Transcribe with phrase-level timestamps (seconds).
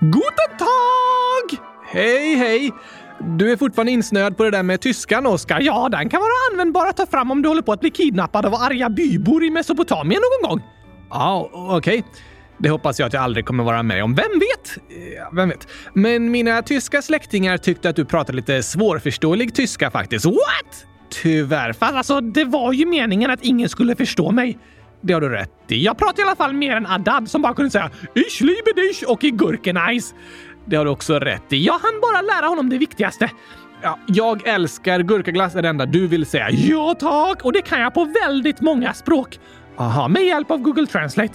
[0.00, 1.58] Guten Tag!
[1.86, 2.72] Hej, hej!
[3.38, 5.60] Du är fortfarande insnöad på det där med tyskan, Oskar.
[5.60, 8.46] Ja, den kan vara användbar att ta fram om du håller på att bli kidnappad
[8.46, 10.68] av arga bybor i Mesopotamien någon gång.
[11.10, 11.98] Ja, okej.
[11.98, 12.10] Okay.
[12.58, 14.14] Det hoppas jag att jag aldrig kommer vara med om.
[14.14, 14.78] Vem vet?
[15.32, 15.68] Vem vet?
[15.94, 20.24] Men mina tyska släktingar tyckte att du pratade lite svårförståelig tyska faktiskt.
[20.24, 20.86] What?
[21.22, 21.72] Tyvärr.
[21.72, 24.58] Fast alltså, det var ju meningen att ingen skulle förstå mig.
[25.00, 25.84] Det har du rätt i.
[25.84, 29.02] Jag pratar i alla fall mer än Adad som bara kunde säga Ich liebe dich
[29.08, 30.14] och i Gurkenais.
[30.64, 31.64] Det har du också rätt i.
[31.66, 33.30] Jag hann bara lära honom det viktigaste.
[33.82, 36.50] Ja, jag älskar gurkaglass är det enda du vill säga.
[36.50, 37.44] Ja tack!
[37.44, 39.38] Och det kan jag på väldigt många språk.
[39.76, 41.34] Aha, med hjälp av Google Translate.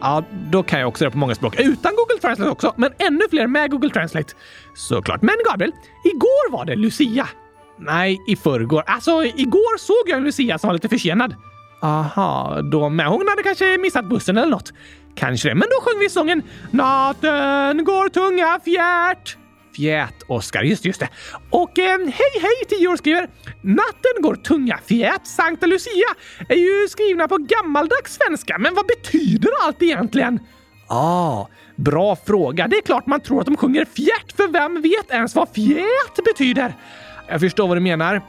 [0.00, 1.60] Ja, då kan jag också det på många språk.
[1.60, 4.34] Utan Google Translate också, men ännu fler med Google Translate.
[4.74, 5.22] Såklart.
[5.22, 5.72] Men Gabriel,
[6.04, 7.28] igår var det Lucia.
[7.78, 8.82] Nej, i förrgår.
[8.86, 11.34] Alltså, igår såg jag en Lucia som var lite försenad.
[11.80, 13.06] Aha, då med.
[13.06, 14.72] Hon hade kanske missat bussen eller något.
[15.14, 15.54] Kanske det.
[15.54, 19.36] Men då sjöng vi sången Natten går tunga fjärt.
[19.76, 20.62] Fjät, Oskar.
[20.62, 21.08] Just just det.
[21.50, 23.28] Och eh, hej hej tio år skriver
[23.62, 26.08] Natten går tunga fjät Sankta Lucia
[26.48, 28.58] är ju skrivna på gammaldags svenska.
[28.58, 30.40] Men vad betyder allt egentligen?
[30.88, 32.68] Ah, bra fråga.
[32.68, 36.24] Det är klart man tror att de sjunger fjärt, för vem vet ens vad fjät
[36.24, 36.74] betyder?
[37.28, 38.22] Jag förstår vad du menar.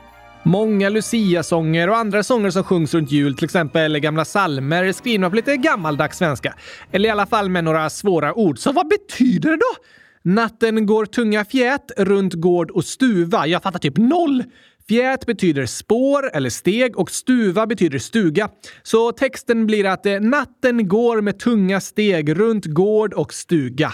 [0.44, 5.30] Många Lucia-sånger och andra sånger som sjungs runt jul, till exempel gamla salmer, är skrivna
[5.30, 6.56] på lite gammaldags svenska.
[6.92, 8.60] Eller i alla fall med några svåra ord.
[8.60, 9.84] Så vad betyder det då?
[10.22, 13.48] Natten går tunga fjät runt gård och stuva.
[13.48, 14.44] Jag fattar typ noll.
[14.88, 18.50] Fjät betyder spår eller steg och stuva betyder stuga.
[18.84, 23.94] Så texten blir att eh, natten går med tunga steg runt gård och stuga.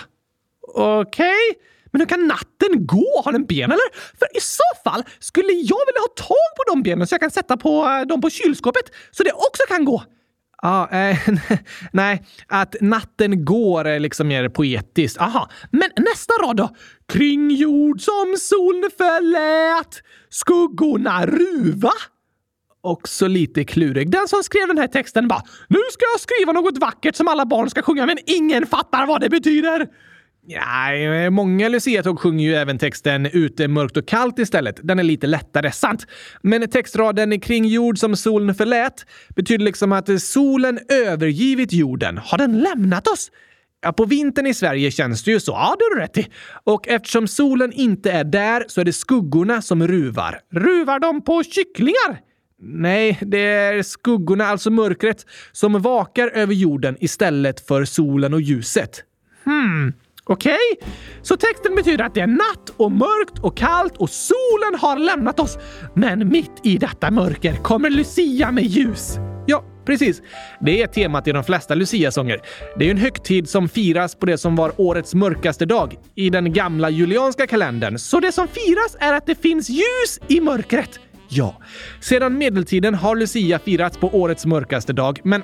[0.73, 1.01] Okej?
[1.01, 1.61] Okay.
[1.95, 3.21] Men hur kan natten gå?
[3.25, 4.17] Har den ben eller?
[4.19, 7.31] För i så fall skulle jag vilja ha tag på de benen så jag kan
[7.31, 10.03] sätta på eh, dem på kylskåpet så det också kan gå.
[10.61, 11.17] Ja, eh,
[11.93, 15.21] nej, att natten går är liksom mer poetiskt.
[15.21, 16.75] Aha, men nästa rad då?
[17.07, 21.91] Kring jord som solen förlät, skuggorna ruva.
[22.81, 24.11] Också lite klurig.
[24.11, 27.45] Den som skrev den här texten bara “Nu ska jag skriva något vackert som alla
[27.45, 29.87] barn ska sjunga, men ingen fattar vad det betyder”.
[30.47, 34.79] Nej, eh, många luciatåg sjunger ju även texten “Ute mörkt och kallt” istället.
[34.83, 36.07] Den är lite lättare, sant.
[36.41, 42.17] Men textraden “Kring jord som solen förlät” betyder liksom att solen övergivit jorden.
[42.17, 43.31] Har den lämnat oss?
[43.81, 45.51] Ja, på vintern i Sverige känns det ju så.
[45.51, 46.27] Ja, det har du rätt i.
[46.63, 50.39] Och eftersom solen inte är där så är det skuggorna som ruvar.
[50.51, 52.19] Ruvar de på kycklingar?
[52.61, 59.03] Nej, det är skuggorna, alltså mörkret, som vakar över jorden istället för solen och ljuset.
[59.43, 59.93] Hmm.
[60.29, 60.57] Okej?
[60.73, 60.91] Okay?
[61.21, 65.39] Så texten betyder att det är natt och mörkt och kallt och solen har lämnat
[65.39, 65.57] oss.
[65.93, 69.15] Men mitt i detta mörker kommer Lucia med ljus.
[69.45, 70.21] Ja, precis.
[70.61, 72.41] Det är temat i de flesta Lucia-sånger.
[72.79, 76.53] Det är en högtid som firas på det som var årets mörkaste dag i den
[76.53, 77.99] gamla julianska kalendern.
[77.99, 80.99] Så det som firas är att det finns ljus i mörkret.
[81.29, 81.61] Ja,
[82.01, 85.43] sedan medeltiden har Lucia firats på årets mörkaste dag, men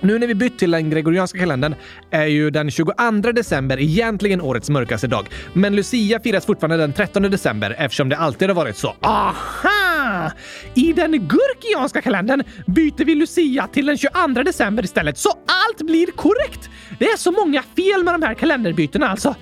[0.00, 1.74] nu när vi bytt till den gregorianska kalendern
[2.10, 2.92] är ju den 22
[3.32, 5.26] december egentligen årets mörkaste dag.
[5.52, 8.96] Men Lucia firas fortfarande den 13 december eftersom det alltid har varit så.
[9.00, 10.30] Aha!
[10.74, 16.06] I den gurkianska kalendern byter vi Lucia till den 22 december istället, så allt blir
[16.06, 16.70] korrekt!
[16.98, 19.34] Det är så många fel med de här kalenderbytena alltså.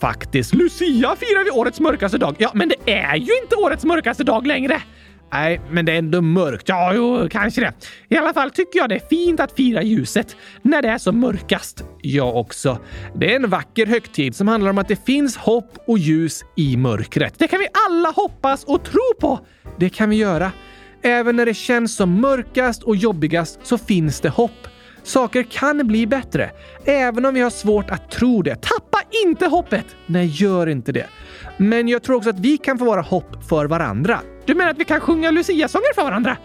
[0.00, 2.36] Faktiskt, Lucia firar vi årets mörkaste dag.
[2.38, 4.82] Ja, men det är ju inte årets mörkaste dag längre!
[5.32, 6.68] Nej, men det är ändå mörkt.
[6.68, 7.72] Ja, jo, kanske det.
[8.08, 11.20] I alla fall tycker jag det är fint att fira ljuset när det är som
[11.20, 11.84] mörkast.
[12.02, 12.78] Jag också.
[13.14, 16.76] Det är en vacker högtid som handlar om att det finns hopp och ljus i
[16.76, 17.34] mörkret.
[17.38, 19.40] Det kan vi alla hoppas och tro på.
[19.78, 20.52] Det kan vi göra.
[21.02, 24.68] Även när det känns som mörkast och jobbigast så finns det hopp.
[25.02, 26.50] Saker kan bli bättre,
[26.84, 28.54] även om vi har svårt att tro det.
[28.54, 29.86] Tappa inte hoppet!
[30.06, 31.06] Nej, gör inte det.
[31.62, 34.20] Men jag tror också att vi kan få vara hopp för varandra.
[34.44, 36.36] Du menar att vi kan sjunga Lucia-sånger för varandra?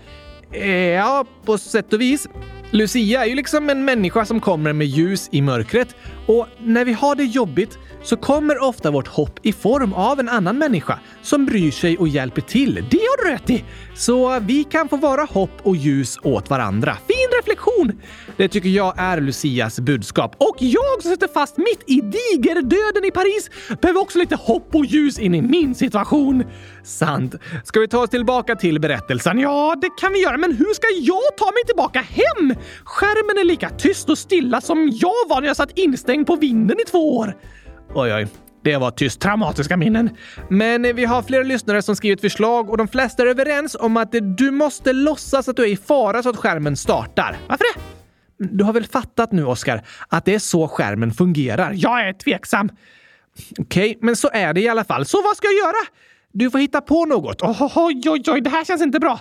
[0.51, 2.27] Eh, ja, på sätt och vis.
[2.71, 5.95] Lucia är ju liksom en människa som kommer med ljus i mörkret
[6.25, 10.29] och när vi har det jobbigt så kommer ofta vårt hopp i form av en
[10.29, 12.75] annan människa som bryr sig och hjälper till.
[12.75, 13.63] Det har du rätt i!
[13.95, 16.97] Så vi kan få vara hopp och ljus åt varandra.
[17.07, 18.01] Fin reflektion!
[18.37, 20.35] Det tycker jag är Lucias budskap.
[20.37, 23.49] Och jag som sitter fast mitt i digerdöden i Paris
[23.81, 26.43] behöver också lite hopp och ljus in i min situation.
[26.83, 27.35] Sant.
[27.63, 29.39] Ska vi ta oss tillbaka till berättelsen?
[29.39, 32.55] Ja, det kan vi göra, men hur ska jag ta mig tillbaka hem?
[32.83, 36.77] Skärmen är lika tyst och stilla som jag var när jag satt instängd på vinden
[36.79, 37.33] i två år.
[37.93, 38.27] Oj, oj.
[38.63, 40.09] Det var tyst traumatiska minnen.
[40.49, 43.97] Men eh, vi har flera lyssnare som skrivit förslag och de flesta är överens om
[43.97, 47.37] att eh, du måste låtsas att du är i fara så att skärmen startar.
[47.47, 47.81] Varför det?
[48.39, 51.71] Du har väl fattat nu, Oskar, att det är så skärmen fungerar?
[51.75, 52.69] Jag är tveksam.
[53.59, 55.05] Okej, men så är det i alla fall.
[55.05, 55.87] Så vad ska jag göra?
[56.33, 57.41] Du får hitta på något.
[57.75, 59.19] Oj, oj, oj, det här känns inte bra.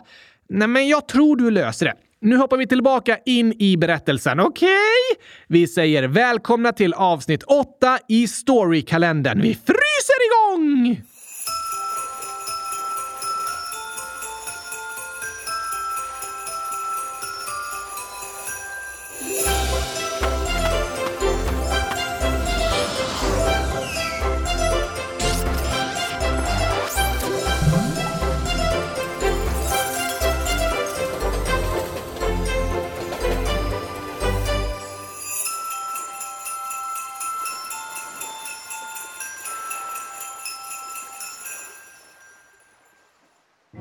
[0.49, 1.95] Nej, men jag tror du löser det.
[2.27, 4.69] Nu hoppar vi tillbaka in i berättelsen, okej?
[4.69, 5.25] Okay?
[5.49, 9.41] Vi säger välkomna till avsnitt 8 i Storykalendern.
[9.43, 11.03] Vi fryser igång!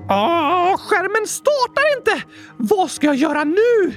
[0.09, 2.25] Åh, skärmen startar inte!
[2.57, 3.93] Vad ska jag göra nu?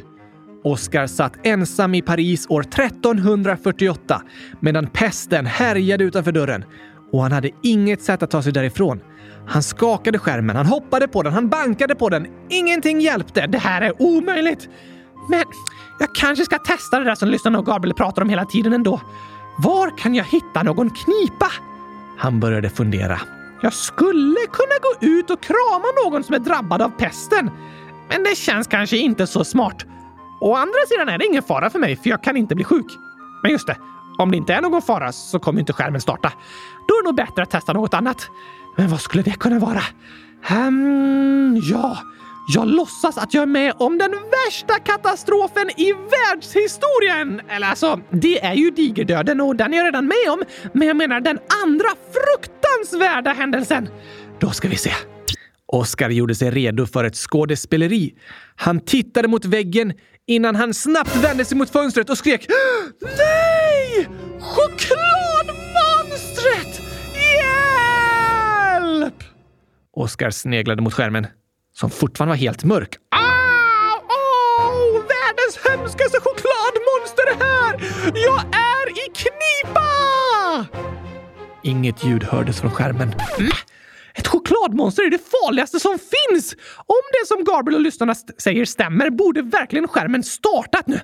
[0.65, 4.23] Oscar satt ensam i Paris år 1348
[4.61, 6.65] medan pesten härjade utanför dörren
[7.13, 9.01] och han hade inget sätt att ta sig därifrån.
[9.47, 12.27] Han skakade skärmen, han hoppade på den, han bankade på den.
[12.49, 13.47] Ingenting hjälpte.
[13.47, 14.69] Det här är omöjligt!
[15.31, 15.45] Men
[16.01, 19.01] jag kanske ska testa det där som lyssnarna och Gabriel pratar om hela tiden ändå.
[19.59, 21.51] Var kan jag hitta någon knipa?
[22.19, 23.21] Han började fundera.
[23.61, 27.51] Jag skulle kunna gå ut och krama någon som är drabbad av pesten.
[28.09, 29.87] Men det känns kanske inte så smart.
[30.41, 32.87] Å andra sidan är det ingen fara för mig, för jag kan inte bli sjuk.
[33.43, 33.77] Men just det,
[34.19, 36.33] om det inte är någon fara så kommer inte skärmen starta.
[36.89, 38.31] Då är det nog bättre att testa något annat.
[38.77, 39.83] Men vad skulle det kunna vara?
[40.51, 41.99] Um, ja,
[42.49, 47.41] jag låtsas att jag är med om den värsta katastrofen i världshistorien!
[47.49, 50.43] Eller alltså, det är ju digerdöden och den är jag redan med om.
[50.73, 53.89] Men jag menar den andra fruktansvärda händelsen.
[54.41, 54.93] Då ska vi se.
[55.67, 58.15] Oscar gjorde sig redo för ett skådespeleri.
[58.57, 59.93] Han tittade mot väggen
[60.27, 62.47] innan han snabbt vände sig mot fönstret och skrek
[63.01, 64.09] Nej!
[64.41, 66.81] Chokladmonstret!
[68.75, 69.25] Hjälp!
[69.93, 71.27] Oscar sneglade mot skärmen
[71.81, 72.97] som fortfarande var helt mörk.
[73.11, 73.99] Au!
[74.59, 77.73] Oh, världens hemskaste chokladmonster är här!
[78.15, 79.91] Jag är i knipa!
[81.63, 83.15] Inget ljud hördes från skärmen.
[83.39, 83.51] Mm.
[84.15, 86.53] Ett chokladmonster är det farligaste som finns!
[86.77, 91.01] Om det som Gabriel och lyssnarna säger stämmer borde verkligen skärmen startat nu.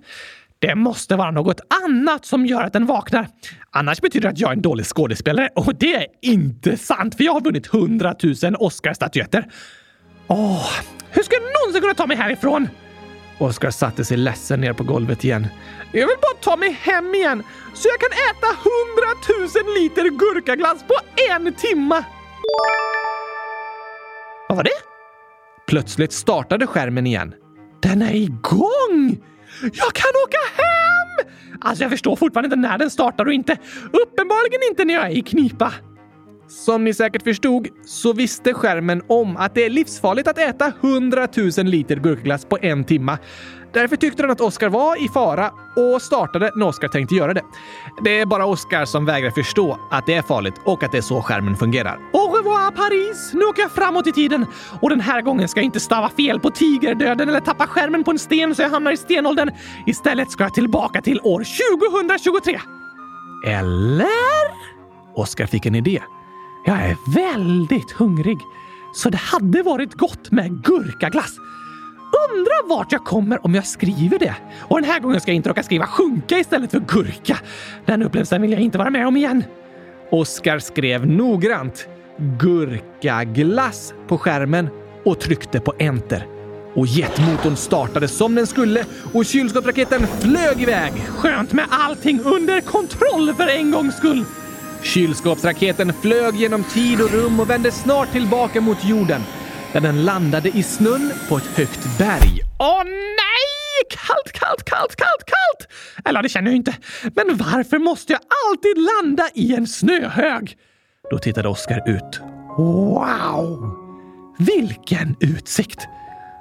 [0.59, 3.29] Det måste vara något annat som gör att den vaknar.
[3.71, 7.25] Annars betyder det att jag är en dålig skådespelare och det är inte sant för
[7.25, 9.49] jag har vunnit 100 000 Oscarsstatyetter.
[10.27, 10.71] Åh,
[11.11, 12.69] hur ska jag någonsin kunna ta mig härifrån?
[13.39, 15.47] Oskar satte sig ledsen ner på golvet igen.
[15.93, 17.43] Jag vill bara ta mig hem igen
[17.75, 20.95] så jag kan äta hundratusen liter gurkaglass på
[21.31, 22.05] en timma!
[24.49, 24.71] Vad var det?
[25.67, 27.35] Plötsligt startade skärmen igen.
[27.83, 29.23] Den är igång!
[29.63, 31.31] Jag kan åka hem!
[31.61, 33.57] Alltså, jag förstår fortfarande inte när den startar och inte.
[33.93, 35.73] Uppenbarligen inte när jag är i knipa.
[36.49, 41.29] Som ni säkert förstod så visste skärmen om att det är livsfarligt att äta 100
[41.59, 43.19] 000 liter gurkaglass på en timma.
[43.73, 47.43] Därför tyckte den att Oscar var i fara och startade när Oscar tänkte göra det.
[48.05, 51.03] Det är bara Oscar som vägrar förstå att det är farligt och att det är
[51.03, 51.99] så skärmen fungerar.
[52.13, 53.31] Au revoir Paris!
[53.35, 54.47] Nu åker jag framåt i tiden
[54.81, 58.11] och den här gången ska jag inte stava fel på tigerdöden eller tappa skärmen på
[58.11, 59.51] en sten så jag hamnar i stenåldern.
[59.87, 61.45] Istället ska jag tillbaka till år
[62.09, 62.61] 2023.
[63.47, 64.75] Eller?
[65.15, 66.03] Oscar fick en idé.
[66.67, 68.39] Jag är väldigt hungrig,
[68.95, 71.37] så det hade varit gott med gurkaglass.
[72.31, 74.35] Undrar vart jag kommer om jag skriver det.
[74.61, 77.39] Och den här gången ska jag inte råka skriva sjunka istället för gurka.
[77.87, 79.45] Den upplevelsen vill jag inte vara med om igen.
[80.11, 81.89] Oskar skrev noggrant
[82.41, 84.69] gurkaglass på skärmen
[85.05, 86.27] och tryckte på enter.
[86.75, 90.93] Och jetmotorn startade som den skulle och kylskåpsraketen flög iväg.
[91.09, 94.25] Skönt med allting under kontroll för en gångs skull.
[94.85, 99.21] Kylskåpsraketen flög genom tid och rum och vände snart tillbaka mot jorden
[99.73, 102.41] där den landade i snön på ett högt berg.
[102.59, 103.85] Åh nej!
[103.89, 105.73] Kallt, kallt, kallt, kallt, kallt!
[106.05, 106.75] Eller det känner jag inte.
[107.03, 110.57] Men varför måste jag alltid landa i en snöhög?
[111.11, 112.21] Då tittade Oskar ut.
[112.57, 113.75] Wow!
[114.39, 115.81] Vilken utsikt!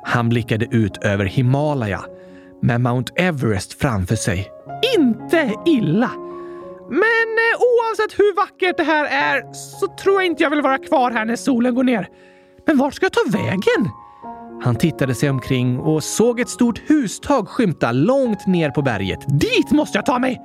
[0.06, 2.02] Han blickade ut över Himalaya
[2.62, 4.52] med Mount Everest framför sig.
[4.98, 6.12] Inte illa!
[6.94, 10.78] Men eh, oavsett hur vackert det här är så tror jag inte jag vill vara
[10.78, 12.08] kvar här när solen går ner.
[12.68, 13.90] Men vart ska jag ta vägen?
[14.64, 19.20] Han tittade sig omkring och såg ett stort hustag skymta långt ner på berget.
[19.28, 20.42] Dit måste jag ta mig!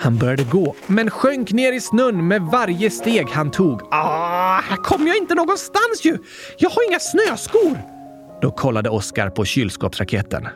[0.00, 3.80] Han började gå, men sjönk ner i snön med varje steg han tog.
[3.90, 6.18] Ah, här kommer jag inte någonstans ju!
[6.58, 7.78] Jag har inga snöskor!
[8.40, 10.48] Då kollade Oskar på kylskåpsraketen.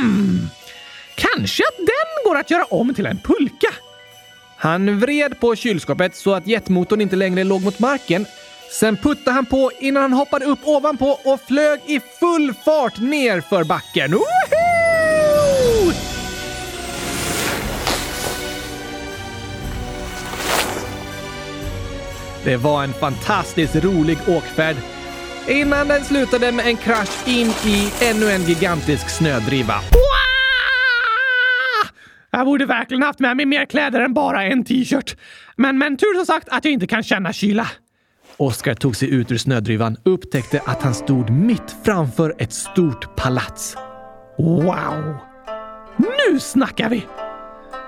[0.00, 0.38] Hmm,
[1.14, 3.68] kanske att den går att göra om till en pulka?
[4.60, 8.26] Han vred på kylskåpet så att jetmotorn inte längre låg mot marken.
[8.70, 13.40] Sen puttade han på innan han hoppade upp ovanpå och flög i full fart ner
[13.40, 14.12] för backen.
[14.12, 15.92] Woho!
[22.44, 24.76] Det var en fantastiskt rolig åkfärd
[25.48, 29.74] innan den slutade med en krasch in i ännu en gigantisk snödriva.
[32.38, 35.16] Jag borde verkligen haft med mig mer kläder än bara en t-shirt.
[35.56, 37.66] Men, men tur som sagt att jag inte kan känna kyla.
[38.36, 43.16] Oskar tog sig ut ur snödrivan och upptäckte att han stod mitt framför ett stort
[43.16, 43.76] palats.
[44.38, 45.14] Wow!
[45.98, 47.06] Nu snackar vi!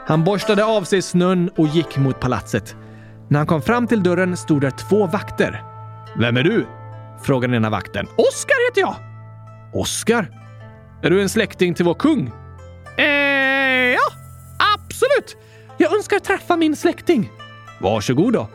[0.07, 2.76] Han borstade av sig snön och gick mot palatset.
[3.28, 5.62] När han kom fram till dörren stod där två vakter.
[6.19, 6.66] Vem är du?
[7.23, 8.07] frågade den ena vakten.
[8.07, 8.97] Oskar heter jag!
[9.75, 10.30] Oskar?
[11.02, 12.33] Är du en släkting till vår kung?
[12.99, 13.04] Eh,
[13.95, 14.20] ja,
[15.00, 15.37] absolut!
[15.78, 17.30] Jag önskar träffa min släkting.
[17.80, 18.49] Varsågod då.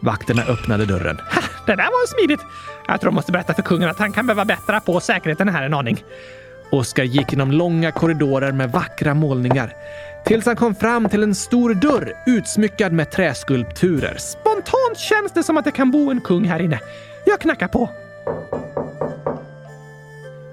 [0.00, 1.16] Vakterna öppnade dörren.
[1.16, 2.40] Ha, det där var smidigt.
[2.86, 5.62] Jag tror jag måste berätta för kungen att han kan behöva bättra på säkerheten här
[5.62, 6.04] en aning.
[6.70, 9.72] Oskar gick genom långa korridorer med vackra målningar
[10.26, 14.16] tills han kom fram till en stor dörr utsmyckad med träskulpturer.
[14.18, 16.80] Spontant känns det som att det kan bo en kung här inne.
[17.26, 17.90] Jag knackar på.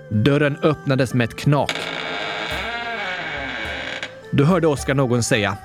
[0.10, 1.74] Dörren öppnades med ett knak.
[4.36, 5.58] Då hörde Oskar någon säga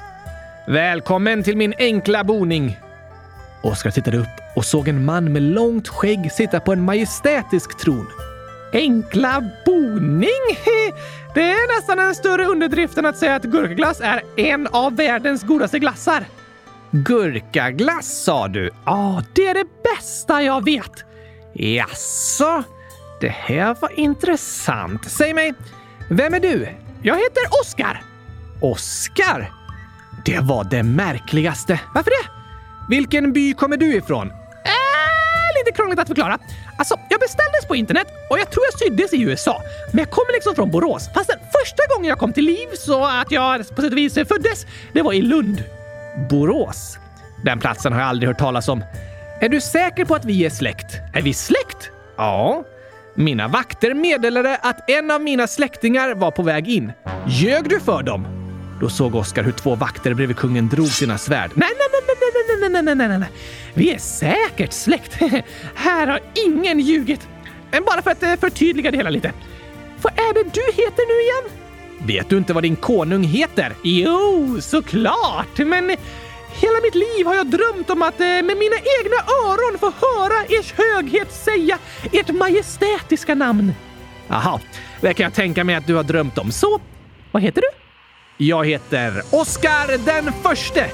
[0.67, 2.79] Välkommen till min enkla boning.
[3.63, 8.07] Oskar tittade upp och såg en man med långt skägg sitta på en majestätisk tron.
[8.73, 10.29] Enkla boning?
[11.35, 15.43] Det är nästan en större underdrift än att säga att gurkaglass är en av världens
[15.43, 16.25] godaste glassar.
[16.91, 18.71] Gurkaglass sa du?
[18.85, 21.05] Ja, det är det bästa jag vet.
[21.53, 22.63] Jaså?
[23.21, 25.11] Det här var intressant.
[25.11, 25.55] Säg mig,
[26.09, 26.69] vem är du?
[27.03, 28.08] Jag heter Oskar.
[28.61, 29.51] Oskar?
[30.25, 31.81] Det var det märkligaste.
[31.95, 32.29] Varför det?
[32.89, 34.31] Vilken by kommer du ifrån?
[34.31, 36.39] Äh, lite krångligt att förklara.
[36.79, 39.63] Alltså, jag beställdes på internet och jag tror jag syddes i USA.
[39.93, 41.11] Men jag kommer liksom från Borås.
[41.15, 44.15] Fast den första gången jag kom till liv så att jag på sätt och vis
[44.15, 45.65] föddes, det var i Lund.
[46.31, 46.99] Borås?
[47.45, 48.85] Den platsen har jag aldrig hört talas om.
[49.41, 50.97] Är du säker på att vi är släkt?
[51.15, 51.91] Är vi släkt?
[52.17, 52.65] Ja.
[53.15, 56.93] Mina vakter meddelade att en av mina släktingar var på väg in.
[57.27, 58.38] Ljög du för dem?
[58.81, 61.51] Då såg Oskar hur två vakter bredvid kungen drog sina svärd.
[61.55, 63.29] Nej, nej, nej, nej, nej, nej, nej, nej, nej.
[63.75, 65.19] Vi är säkert släkt.
[65.75, 67.29] Här har ingen ljugit.
[67.71, 69.33] Men Bara för att eh, förtydliga det hela lite.
[70.03, 71.59] Vad är det du heter nu igen?
[72.07, 73.75] Vet du inte vad din konung heter?
[73.83, 75.59] Jo, såklart!
[75.59, 75.97] Men
[76.53, 80.45] hela mitt liv har jag drömt om att eh, med mina egna öron få höra
[80.61, 81.79] ers höghet säga
[82.13, 83.73] ert majestätiska namn.
[84.29, 84.61] Jaha,
[85.01, 86.53] det kan jag tänka mig att du har drömt om.
[86.53, 86.81] Så,
[87.33, 87.88] vad heter du?
[88.41, 90.87] Jag heter Oskar den förste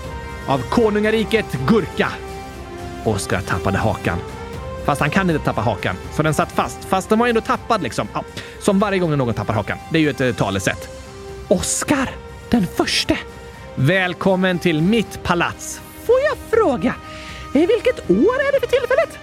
[0.46, 2.08] av konungariket Gurka.
[3.04, 4.18] Oskar tappade hakan.
[4.84, 6.84] Fast han kan inte tappa hakan, så den satt fast.
[6.84, 8.08] Fast den var ändå tappad liksom.
[8.14, 8.24] Ja,
[8.60, 9.78] som varje gång någon tappar hakan.
[9.90, 10.88] Det är ju ett eh, talesätt.
[11.48, 12.10] Oskar
[12.50, 13.18] den förste.
[13.74, 15.80] Välkommen till mitt palats.
[16.06, 16.94] Får jag fråga,
[17.54, 19.18] eh, vilket år är det för tillfället?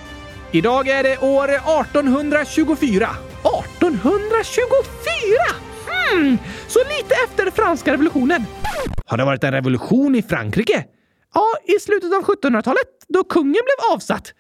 [0.52, 3.10] Idag är det år 1824.
[3.44, 5.71] 1824?
[6.12, 6.38] Hmm,
[6.68, 8.46] så lite efter franska revolutionen.
[9.06, 10.86] Har det varit en revolution i Frankrike?
[11.34, 14.34] Ja, i slutet av 1700-talet då kungen blev avsatt.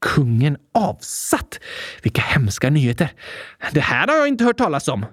[0.00, 1.60] Kungen avsatt?
[2.02, 3.12] Vilka hemska nyheter.
[3.72, 5.06] Det här har jag inte hört talas om.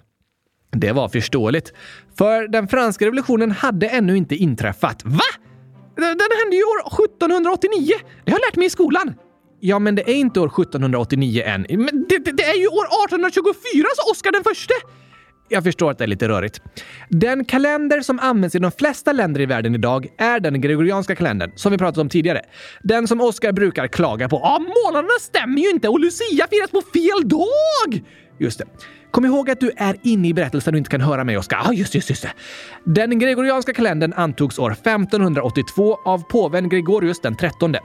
[0.72, 1.74] Det var förståeligt,
[2.18, 5.02] för den franska revolutionen hade ännu inte inträffat.
[5.06, 5.20] Va?
[5.96, 7.92] Den hände ju år 1789.
[8.26, 9.14] Det har jag lärt mig i skolan.
[9.60, 11.66] Ja, men det är inte år 1789 än.
[11.70, 14.74] Men det, det, det är ju år 1824, sa Oscar den förste!
[15.50, 16.62] Jag förstår att det är lite rörigt.
[17.10, 21.52] Den kalender som används i de flesta länder i världen idag är den gregorianska kalendern,
[21.56, 22.42] som vi pratat om tidigare.
[22.82, 24.40] Den som Oscar brukar klaga på.
[24.44, 28.04] Ja, månaderna stämmer ju inte och Lucia firas på fel dag!
[28.40, 28.66] Just det.
[29.12, 31.62] Kom ihåg att du är inne i berättelsen och inte kan höra mig, Oskar.
[31.64, 32.32] Ja, just, just, just det.
[32.84, 37.76] Den gregorianska kalendern antogs år 1582 av påven Gregorius den 13.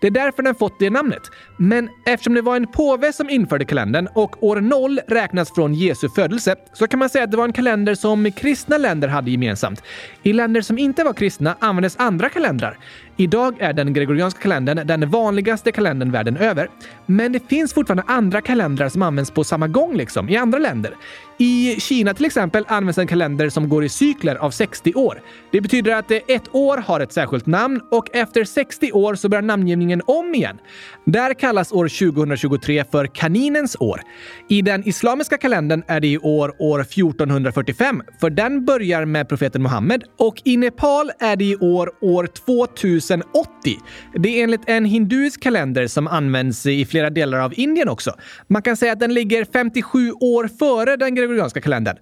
[0.00, 1.22] Det är därför den fått det namnet.
[1.56, 6.08] Men eftersom det var en påve som införde kalendern och år 0 räknas från Jesu
[6.08, 9.82] födelse så kan man säga att det var en kalender som kristna länder hade gemensamt.
[10.22, 12.78] I länder som inte var kristna användes andra kalendrar.
[13.16, 16.68] Idag är den gregorianska kalendern den vanligaste kalendern världen över.
[17.06, 20.94] Men det finns fortfarande andra kalendrar som används på samma gång liksom, i andra länder.
[21.38, 25.20] I Kina till exempel används en kalender som går i cykler av 60 år.
[25.52, 29.28] Det betyder att eh, ett år har ett särskilt namn och efter 60 år så
[29.28, 30.58] börjar namngivningen om igen.
[31.04, 34.00] Där kallas år 2023 för kaninens år.
[34.48, 39.62] I den islamiska kalendern är det i år år 1445, för den börjar med profeten
[39.62, 43.78] Muhammed och i Nepal är det i år år 2000 2080.
[44.14, 48.14] Det är enligt en hinduisk kalender som används i flera delar av Indien också.
[48.46, 51.96] Man kan säga att den ligger 57 år före den gregorianska kalendern.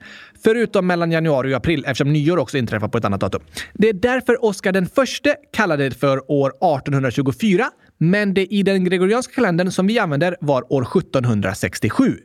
[0.45, 3.42] Förutom mellan januari och april eftersom nyår också inträffar på ett annat datum.
[3.75, 8.85] Det är därför Oscar den förste kallade det för år 1824, men det i den
[8.85, 12.16] gregorianska kalendern som vi använder var år 1767.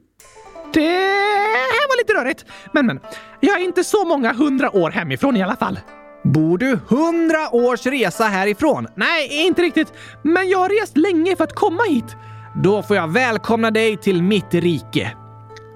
[0.73, 2.99] Det här var lite rörigt, men men.
[3.39, 5.79] Jag är inte så många hundra år hemifrån i alla fall.
[6.25, 8.87] Bor du hundra års resa härifrån?
[8.95, 9.93] Nej, inte riktigt.
[10.21, 12.15] Men jag har rest länge för att komma hit.
[12.63, 15.11] Då får jag välkomna dig till mitt rike.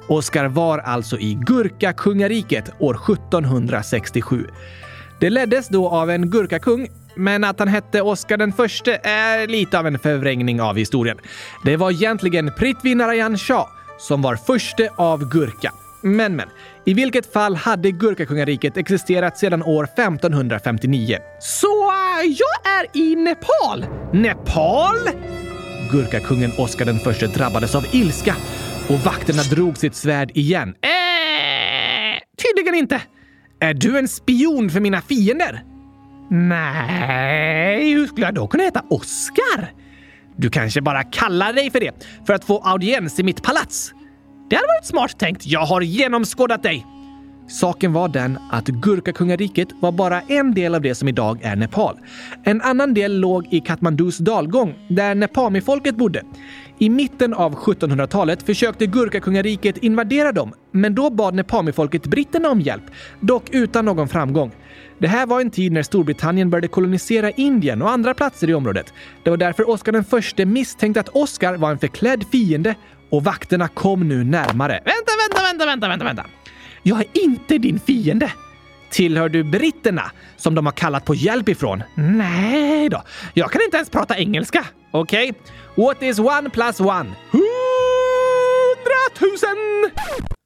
[0.07, 4.47] Oskar var alltså i Gurkakungariket år 1767.
[5.19, 9.79] Det leddes då av en gurkakung, men att han hette Oskar den förste är lite
[9.79, 11.17] av en förvrängning av historien.
[11.63, 15.73] Det var egentligen Prithvi Narayan Shah som var förste av Gurka.
[16.01, 16.49] Men, men.
[16.89, 21.17] I vilket fall hade Gurkakungariket existerat sedan år 1559.
[21.39, 21.91] Så
[22.23, 23.85] jag är i Nepal?
[24.13, 24.95] Nepal?
[25.91, 28.35] Gurkakungen Oskar den förste drabbades av ilska
[28.87, 30.69] och vakterna drog sitt svärd igen.
[30.69, 33.01] Äh, tydligen inte.
[33.59, 35.63] Är du en spion för mina fiender?
[36.29, 39.73] Nej, hur skulle jag då kunna heta Oskar?
[40.35, 43.93] Du kanske bara kallar dig för det för att få audiens i mitt palats.
[44.49, 45.47] Det hade varit smart tänkt.
[45.47, 46.85] Jag har genomskådat dig.
[47.47, 51.97] Saken var den att Gurkakungariket var bara en del av det som idag är Nepal.
[52.43, 56.23] En annan del låg i Katmandus dalgång, där Nepami-folket bodde.
[56.79, 62.83] I mitten av 1700-talet försökte Gurkakungariket invadera dem, men då bad Nepami-folket britterna om hjälp,
[63.19, 64.51] dock utan någon framgång.
[64.99, 68.93] Det här var en tid när Storbritannien började kolonisera Indien och andra platser i området.
[69.23, 72.75] Det var därför Oscar den förste misstänkte att Oscar var en förklädd fiende
[73.09, 74.73] och vakterna kom nu närmare.
[74.73, 76.25] Vänta, vänta, vänta, vänta, vänta, vänta!
[76.83, 78.31] Jag är inte din fiende.
[78.91, 81.83] Tillhör du britterna som de har kallat på hjälp ifrån?
[81.95, 84.65] Nej då, jag kan inte ens prata engelska.
[84.91, 85.41] Okej, okay.
[85.85, 87.09] what is one plus one?
[87.31, 87.49] Hundratusen!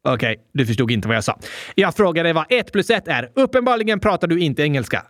[0.08, 1.40] Okej, okay, du förstod inte vad jag sa.
[1.76, 3.30] Jag frågade vad ett plus ett är.
[3.36, 5.04] Uppenbarligen pratar du inte engelska.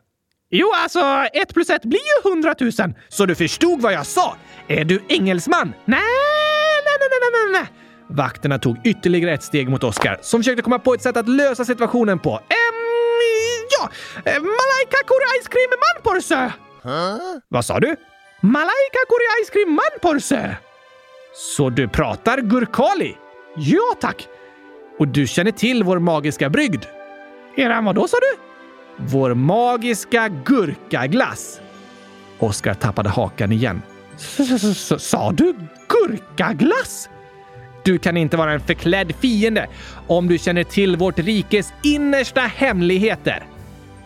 [0.49, 0.99] Jo, alltså
[1.33, 2.95] ett plus ett blir ju hundratusen.
[3.09, 4.35] Så du förstod vad jag sa?
[4.67, 5.73] Är du engelsman?
[5.85, 5.99] Nej,
[7.11, 7.71] nej, nej, nej, nej.
[8.07, 11.65] Vakterna tog ytterligare ett steg mot Oscar som försökte komma på ett sätt att lösa
[11.65, 12.31] situationen på.
[12.31, 12.79] Ehm,
[13.79, 13.89] ja,
[14.25, 16.53] Malaika kuri ice cream manporse.
[16.83, 17.41] Huh?
[17.49, 17.95] Vad sa du?
[18.41, 20.57] Malaika kuri ice cream manporse.
[21.35, 23.17] Så du pratar gurkali?
[23.55, 24.27] Ja, tack.
[24.99, 26.85] Och du känner till vår magiska brygd?
[27.57, 28.39] Eran vadå sa du?
[28.97, 31.59] Vår magiska gurkaglass.
[32.39, 33.81] Oskar tappade hakan igen.
[34.97, 35.55] Sa du
[36.07, 37.09] gurkaglass?
[37.83, 39.67] Du kan inte vara en förklädd fiende
[40.07, 43.43] om du känner till vårt rikes innersta hemligheter.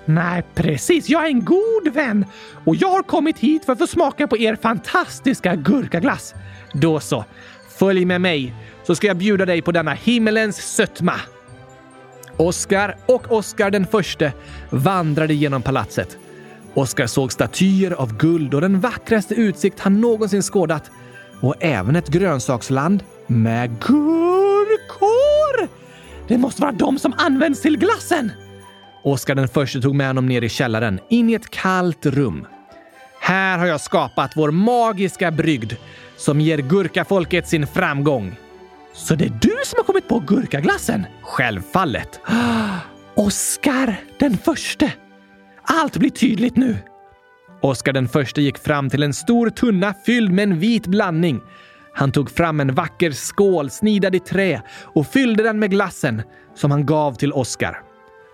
[0.05, 1.09] Nej, precis.
[1.09, 2.25] Jag är en god vän
[2.65, 6.35] och jag har kommit hit för att få smaka på er fantastiska gurkaglass.
[6.73, 7.25] Då så.
[7.79, 11.13] Följ med mig så ska jag bjuda dig på denna himmelens sötma.
[12.37, 14.33] Oskar och Oskar den förste
[14.69, 16.17] vandrade genom palatset.
[16.73, 20.91] Oskar såg statyer av guld och den vackraste utsikt han någonsin skådat.
[21.41, 25.67] Och även ett grönsaksland med gurkor!
[26.27, 28.31] Det måste vara de som används till glassen!
[29.03, 32.47] Oskar den förste tog med honom ner i källaren, in i ett kallt rum.
[33.21, 35.73] Här har jag skapat vår magiska brygd
[36.17, 38.35] som ger gurkafolket sin framgång.
[38.93, 41.05] Så det är du som har kommit på gurkaglassen?
[41.21, 42.19] Självfallet.
[43.15, 44.93] Oskar den förste.
[45.63, 46.77] Allt blir tydligt nu.
[47.61, 51.41] Oskar den förste gick fram till en stor tunna fylld med en vit blandning.
[51.93, 56.21] Han tog fram en vacker skål snidad i trä och fyllde den med glassen
[56.55, 57.81] som han gav till Oskar.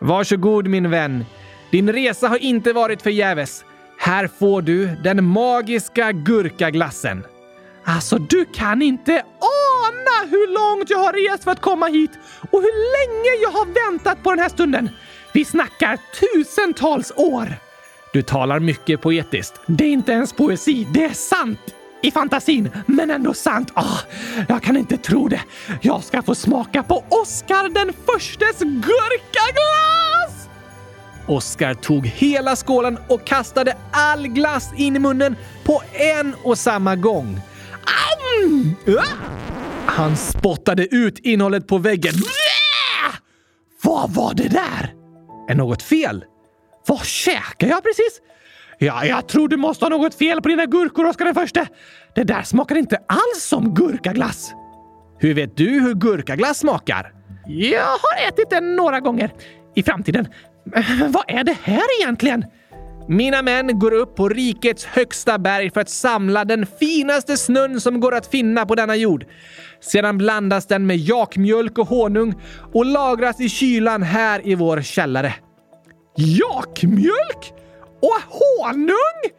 [0.01, 1.25] Varsågod min vän.
[1.71, 3.65] Din resa har inte varit förgäves.
[3.99, 7.23] Här får du den magiska gurkaglassen.
[7.85, 12.11] Alltså, du kan inte ana hur långt jag har rest för att komma hit
[12.51, 14.89] och hur länge jag har väntat på den här stunden.
[15.33, 17.62] Vi snackar tusentals år.
[18.13, 19.61] Du talar mycket poetiskt.
[19.67, 21.59] Det är inte ens poesi, det är sant.
[22.01, 23.71] I fantasin, men ändå sant.
[23.75, 23.99] Oh,
[24.47, 25.41] jag kan inte tro det.
[25.81, 30.49] Jag ska få smaka på Oscar den förstes gurkaglass!
[31.27, 36.95] Oscar tog hela skålen och kastade all glass in i munnen på en och samma
[36.95, 37.41] gång.
[38.43, 38.75] Mm.
[39.85, 42.13] Han spottade ut innehållet på väggen.
[43.81, 44.93] Vad var det där?
[45.49, 46.25] Är något fel?
[46.87, 48.21] Vad käkar jag precis?
[48.77, 51.67] Ja, jag tror du måste ha något fel på dina gurkor, Oskar den förste.
[52.15, 54.53] Det där smakar inte alls som gurkaglass.
[55.19, 57.13] Hur vet du hur gurkaglass smakar?
[57.47, 59.33] Jag har ätit den några gånger
[59.75, 60.27] i framtiden.
[61.09, 62.45] Vad är det här egentligen?
[63.07, 67.99] Mina män går upp på rikets högsta berg för att samla den finaste snön som
[67.99, 69.25] går att finna på denna jord.
[69.79, 72.33] Sedan blandas den med jakmjölk och honung
[72.73, 75.33] och lagras i kylan här i vår källare.
[76.15, 77.53] Jakmjölk?
[78.01, 79.31] Och honung?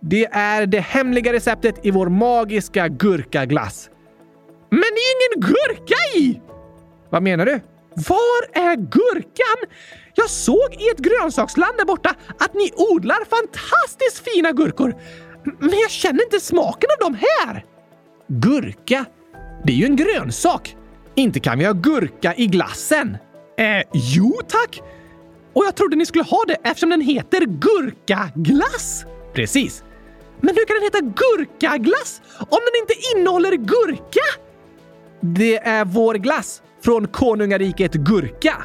[0.00, 3.90] Det är det hemliga receptet i vår magiska gurkaglass.
[4.70, 6.40] Men det är ingen gurka i!
[7.10, 7.60] Vad menar du?
[7.94, 9.70] Var är gurkan?
[10.14, 14.94] Jag såg i ett grönsaksland där borta att ni odlar fantastiskt fina gurkor.
[15.44, 17.64] Men jag känner inte smaken av dem här.
[18.26, 19.04] Gurka?
[19.64, 20.76] Det är ju en grönsak.
[21.14, 23.16] Inte kan vi ha gurka i glassen.
[23.58, 24.80] Eh, jo tack.
[25.52, 29.04] Och jag trodde ni skulle ha det eftersom den heter gurkaglass.
[29.34, 29.84] Precis.
[30.40, 34.40] Men hur kan den heta gurkaglass om den inte innehåller gurka?
[35.20, 38.64] Det är vår glass från konungariket Gurka.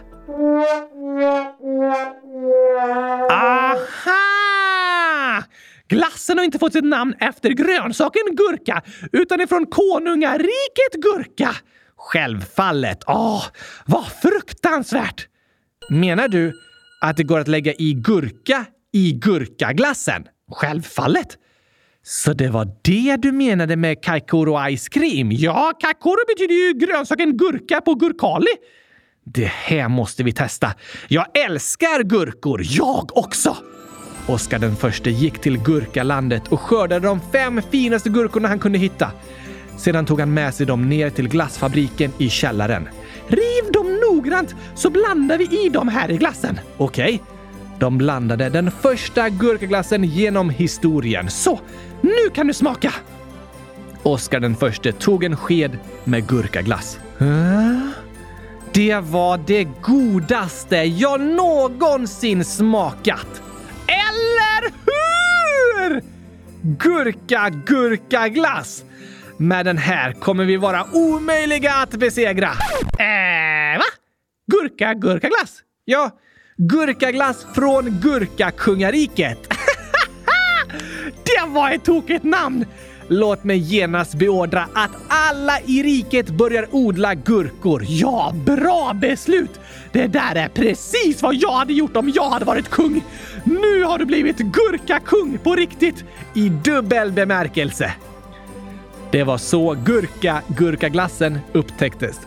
[3.31, 5.43] Aha!
[5.87, 11.55] Glassen har inte fått sitt namn efter grönsaken gurka, utan är från konungariket Gurka.
[11.97, 13.03] Självfallet.
[13.07, 13.43] Åh,
[13.85, 15.27] vad fruktansvärt!
[15.89, 16.53] Menar du
[17.03, 20.23] att det går att lägga i gurka i gurkaglassen?
[20.51, 21.37] Självfallet.
[22.03, 25.31] Så det var det du menade med kakoro ice cream?
[25.31, 28.51] Ja, kakoro betyder ju grönsaken gurka på gurkali.
[29.25, 30.73] Det här måste vi testa.
[31.07, 32.61] Jag älskar gurkor!
[32.63, 33.57] Jag också!
[34.27, 39.11] Oskar den förste gick till gurkalandet och skördade de fem finaste gurkorna han kunde hitta.
[39.77, 42.87] Sedan tog han med sig dem ner till glassfabriken i källaren.
[44.23, 46.59] Noggrant så blandar vi i dem här i glassen.
[46.77, 47.15] Okej.
[47.15, 47.19] Okay.
[47.79, 51.29] De blandade den första gurkaglassen genom historien.
[51.29, 51.59] Så,
[52.01, 52.93] nu kan du smaka!
[54.03, 56.99] Oskar den förste tog en sked med gurkaglass.
[58.73, 63.41] Det var det godaste jag någonsin smakat!
[63.87, 66.01] Eller hur?
[66.61, 68.83] Gurka, gurka, glass!
[69.37, 72.49] Med den här kommer vi vara omöjliga att besegra.
[72.99, 74.02] Äh, va?
[74.47, 75.59] Gurka, Gurkaglass!
[75.85, 76.11] Ja,
[76.57, 79.47] gurkaglass från Gurkakungariket.
[81.23, 82.65] det var ett tokigt namn!
[83.07, 87.85] Låt mig genast beordra att alla i riket börjar odla gurkor.
[87.87, 89.59] Ja, bra beslut!
[89.91, 93.03] Det där är precis vad jag hade gjort om jag hade varit kung.
[93.43, 96.03] Nu har du blivit gurkakung på riktigt!
[96.33, 97.93] I dubbel bemärkelse.
[99.11, 102.19] Det var så gurka gurkaglassen upptäcktes.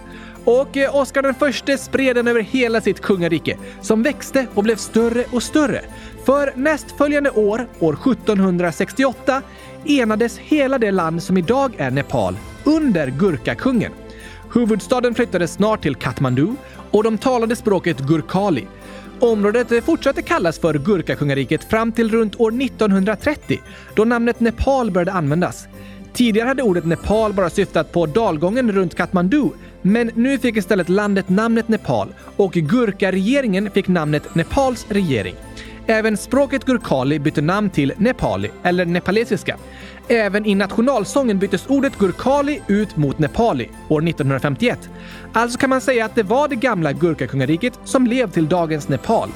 [0.47, 4.77] Och eh, Oscar den förste spred den över hela sitt kungarike som växte och blev
[4.77, 5.81] större och större.
[6.25, 9.43] För nästföljande år, år 1768,
[9.85, 13.93] enades hela det land som idag är Nepal under Gurkakungen.
[14.55, 16.49] Huvudstaden flyttades snart till Kathmandu
[16.91, 18.67] och de talade språket gurkali.
[19.21, 23.61] Området eh, fortsatte kallas för Gurkakungariket fram till runt år 1930
[23.95, 25.69] då namnet Nepal började användas.
[26.13, 29.49] Tidigare hade ordet Nepal bara syftat på dalgången runt Kathmandu,
[29.87, 35.35] men nu fick istället landet namnet Nepal och Gurka-regeringen fick namnet Nepals regering.
[35.87, 39.57] Även språket gurkali bytte namn till nepali, eller nepalesiska.
[40.09, 44.91] Även i nationalsången byttes ordet gurkali ut mot nepali år 1951.
[45.33, 49.29] Alltså kan man säga att det var det gamla Gurkakungariket som levde till dagens Nepal.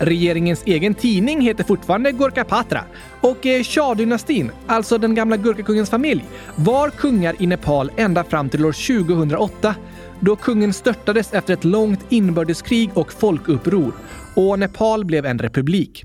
[0.00, 2.84] Regeringens egen tidning heter fortfarande Gurkapatra
[3.20, 6.24] och eh, Shah-dynastin, alltså den gamla Gurkakungens familj,
[6.56, 9.74] var kungar i Nepal ända fram till år 2008
[10.20, 13.92] då kungen störtades efter ett långt inbördeskrig och folkuppror
[14.34, 16.04] och Nepal blev en republik.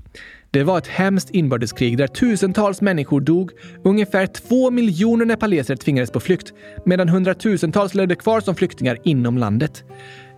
[0.50, 3.50] Det var ett hemskt inbördeskrig där tusentals människor dog,
[3.84, 6.52] ungefär två miljoner nepaleser tvingades på flykt,
[6.84, 9.84] medan hundratusentals levde kvar som flyktingar inom landet.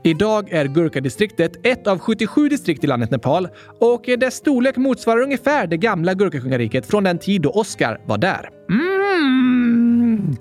[0.09, 3.49] Idag är Gurkadistriktet ett av 77 distrikt i landet Nepal
[3.81, 8.49] och dess storlek motsvarar ungefär det gamla Gurkakungariket från den tid då Oscar var där.
[8.71, 10.37] Mm.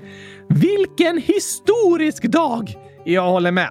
[0.50, 2.76] Vilken historisk dag!
[3.06, 3.70] Jag håller med.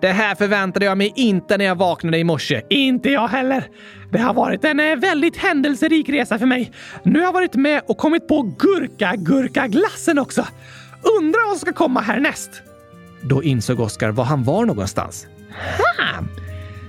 [0.00, 2.62] Det här förväntade jag mig inte när jag vaknade i morse.
[2.68, 3.64] Inte jag heller.
[4.12, 6.72] Det har varit en eh, väldigt händelserik resa för mig.
[7.02, 10.46] Nu har jag varit med och kommit på gurka-gurka-glassen också.
[11.20, 12.62] Undrar vad som ska komma härnäst.
[13.22, 15.26] Då insåg Oscar var han var någonstans.
[15.78, 16.24] Ha!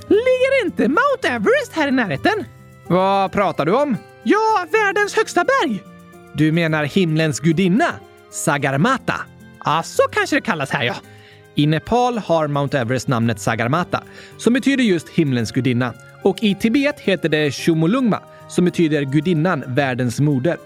[0.08, 2.46] Ligger inte Mount Everest här i närheten?
[2.88, 3.98] Vad pratar du om?
[4.24, 5.84] Ja, världens högsta berg.
[6.34, 7.88] Du menar himlens gudinna?
[8.32, 9.16] Sagarmata?
[9.66, 10.96] Ja, så kanske det kallas här ja.
[11.56, 14.04] I Nepal har Mount Everest namnet Sagarmata,
[14.38, 15.94] som betyder just himlens gudinna.
[16.24, 20.58] Och i Tibet heter det Chomolungma, som betyder gudinnan, världens moder.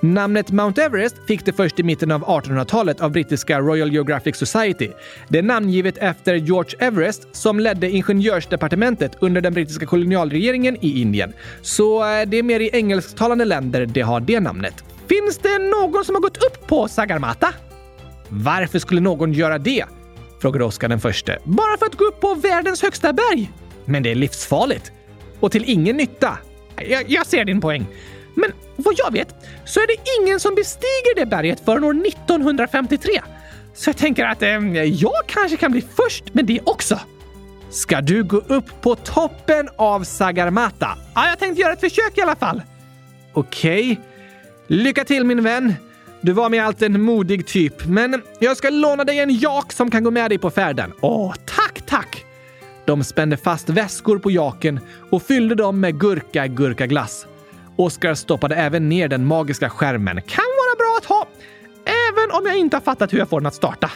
[0.00, 4.90] Namnet Mount Everest fick det först i mitten av 1800-talet av brittiska Royal Geographic Society.
[5.28, 11.32] Det är namngivet efter George Everest som ledde ingenjörsdepartementet under den brittiska kolonialregeringen i Indien.
[11.62, 14.84] Så eh, det är mer i engelsktalande länder det har det namnet.
[15.08, 17.54] Finns det någon som har gått upp på Sagarmata?
[18.28, 19.84] Varför skulle någon göra det?
[20.40, 21.38] frågade Oscar den förste.
[21.44, 23.50] Bara för att gå upp på världens högsta berg?
[23.84, 24.92] Men det är livsfarligt.
[25.40, 26.38] Och till ingen nytta.
[26.88, 27.86] Jag, jag ser din poäng.
[28.34, 29.34] Men vad jag vet
[29.64, 33.20] så är det ingen som bestiger det berget förrän år 1953.
[33.74, 34.48] Så jag tänker att eh,
[34.82, 37.00] jag kanske kan bli först med det också.
[37.70, 40.98] Ska du gå upp på toppen av Sagarmata?
[41.14, 42.62] Ja, jag tänkte göra ett försök i alla fall.
[43.32, 43.92] Okej.
[43.92, 43.96] Okay.
[44.66, 45.74] Lycka till min vän.
[46.20, 49.90] Du var med allt en modig typ, men jag ska låna dig en jak som
[49.90, 50.92] kan gå med dig på färden.
[51.00, 52.24] Åh, tack, tack!
[52.84, 56.46] De spände fast väskor på jaken och fyllde dem med gurka
[57.76, 60.22] Oscar stoppade även ner den magiska skärmen.
[60.22, 61.28] Kan vara bra att ha,
[61.84, 63.90] även om jag inte har fattat hur jag får den att starta.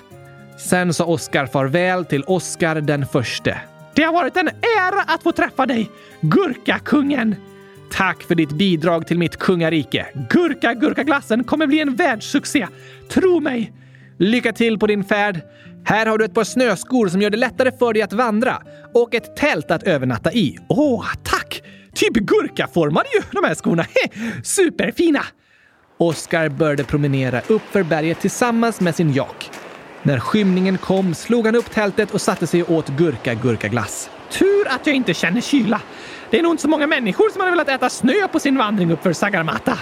[0.59, 3.61] Sen sa Oscar farväl till Oscar den förste.
[3.95, 5.91] Det har varit en ära att få träffa dig,
[6.21, 7.37] Gurkakungen!
[7.93, 10.07] Tack för ditt bidrag till mitt kungarike.
[10.31, 12.67] Gurka Gurkaglassen kommer bli en världssuccé.
[13.09, 13.73] Tro mig!
[14.19, 15.41] Lycka till på din färd.
[15.85, 18.63] Här har du ett par snöskor som gör det lättare för dig att vandra
[18.95, 20.59] och ett tält att övernatta i.
[20.69, 21.63] Åh, tack!
[21.95, 23.87] Typ gurkaformade ju, de här skorna.
[24.45, 25.23] Superfina!
[25.99, 29.51] Oskar började promenera uppför berget tillsammans med sin jak.
[30.03, 34.11] När skymningen kom slog han upp tältet och satte sig och åt gurka gurkaglass.
[34.31, 35.81] Tur att jag inte känner kyla.
[36.31, 38.93] Det är nog inte så många människor som hade velat äta snö på sin vandring
[38.93, 39.79] uppför Sagarmata.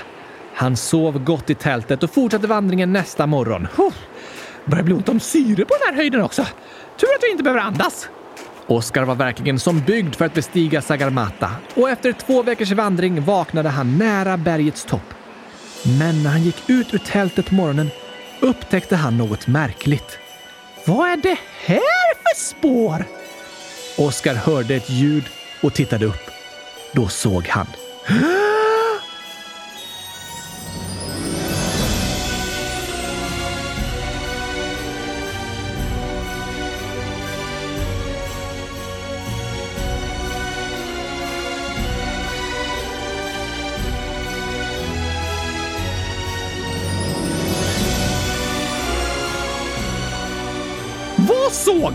[0.54, 3.68] Han sov gott i tältet och fortsatte vandringen nästa morgon.
[3.76, 3.92] Oh,
[4.64, 6.42] börjar bli ont om syre på den här höjden också.
[6.96, 8.08] Tur att jag inte behöver andas.
[8.68, 13.68] Oskar var verkligen som byggd för att bestiga Sagarmata och efter två veckors vandring vaknade
[13.68, 15.14] han nära bergets topp.
[15.98, 17.90] Men när han gick ut ur tältet på morgonen
[18.40, 20.18] upptäckte han något märkligt.
[20.86, 23.04] Vad är det här för spår?
[23.98, 25.24] Oskar hörde ett ljud
[25.62, 26.30] och tittade upp.
[26.92, 27.66] Då såg han.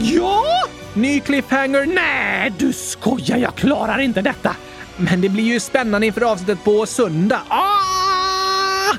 [0.05, 0.43] Ja!
[0.93, 1.85] Ny cliffhanger?
[1.85, 3.37] Nej, du skojar!
[3.37, 4.55] Jag klarar inte detta!
[4.97, 7.41] Men det blir ju spännande inför avsnittet på söndag.
[7.47, 8.97] Ah!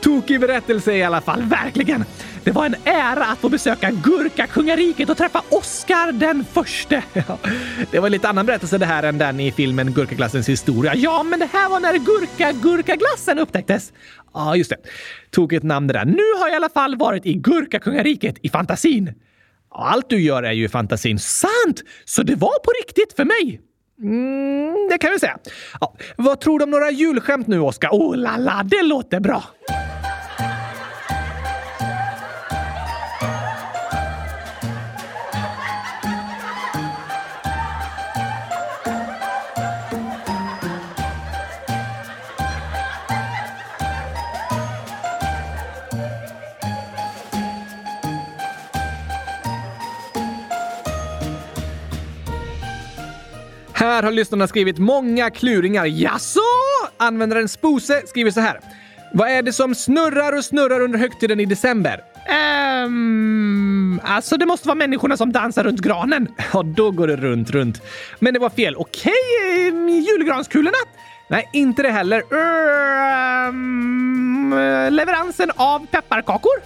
[0.00, 2.04] Tokig berättelse i alla fall, verkligen!
[2.44, 7.02] Det var en ära att få besöka Gurka-kungariket och träffa Oscar den förste.
[7.90, 10.94] Det var en lite annan berättelse det här än den i filmen Gurkaglassens historia.
[10.94, 13.92] Ja, men det här var när Gurka-Gurkaglassen upptäcktes.
[14.34, 14.76] Ja, just det.
[15.30, 16.04] Tokigt namn det där.
[16.04, 19.14] Nu har jag i alla fall varit i Gurka-kungariket i fantasin.
[19.74, 21.18] Allt du gör är ju fantasin.
[21.18, 21.82] Sant!
[22.04, 23.60] Så det var på riktigt för mig?
[24.02, 25.38] Mm, det kan vi säga.
[25.80, 27.88] Ja, vad tror du om några julskämt nu, Oskar?
[27.92, 29.44] Oh la la, det låter bra!
[53.94, 55.86] Här har lyssnarna skrivit många kluringar.
[55.86, 56.40] Jaså?
[56.96, 58.60] Användaren Spose skriver så här.
[59.12, 62.00] Vad är det som snurrar och snurrar under högtiden i december?
[62.86, 66.28] Um, alltså, det måste vara människorna som dansar runt granen.
[66.52, 67.82] Ja, då går det runt, runt.
[68.18, 68.76] Men det var fel.
[68.76, 69.12] Okej,
[69.70, 70.78] um, julgranskulorna?
[71.28, 72.22] Nej, inte det heller.
[73.48, 74.50] Um,
[74.90, 76.62] leveransen av pepparkakor?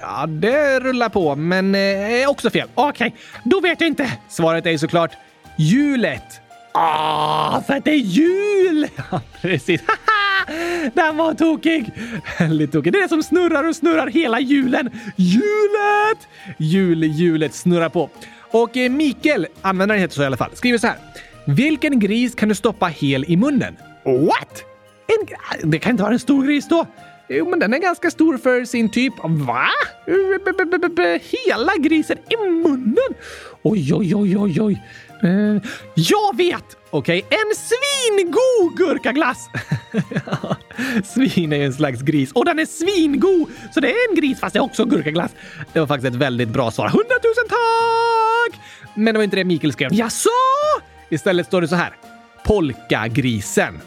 [0.00, 2.68] Ja, det rullar på, men eh, också fel.
[2.74, 4.12] Okej, okay, då vet jag inte.
[4.28, 5.12] Svaret är såklart
[5.58, 6.45] hjulet.
[6.78, 8.86] Ah, för att det är jul!
[9.10, 9.80] Ja, precis.
[10.94, 11.92] Den var tokig!
[12.38, 12.92] Väldigt tokig.
[12.92, 14.90] Det är det som snurrar och snurrar hela julen.
[15.16, 16.28] Hjulet!
[16.58, 18.10] Julhjulet snurrar på.
[18.50, 20.96] Och eh, Mikael, användaren heter så i alla fall, skriver så här.
[21.46, 23.76] Vilken gris kan du stoppa hel i munnen?
[24.04, 24.64] What?
[25.06, 26.86] En, ah, det kan inte vara en stor gris då?
[27.28, 29.14] Jo, men den är ganska stor för sin typ.
[29.22, 29.68] Va?
[30.06, 33.14] Eh, hela grisen i munnen?
[33.62, 34.82] Oj, oj, oj, oj, oj.
[35.22, 35.62] Eh,
[35.94, 36.76] jag vet!
[36.90, 37.38] Okej, okay.
[37.38, 39.48] en svingod gurkaglass!
[41.04, 43.48] Svin är ju en slags gris och den är svingod!
[43.74, 45.30] Så det är en gris fast det är också gurkaglass.
[45.72, 46.88] Det var faktiskt ett väldigt bra svar.
[46.88, 48.60] Hundratusen tack!
[48.94, 49.94] Men det var inte det Mikael skrev.
[49.94, 50.28] Jaså?
[51.08, 51.96] Istället står det så här.
[52.44, 53.80] Polkagrisen.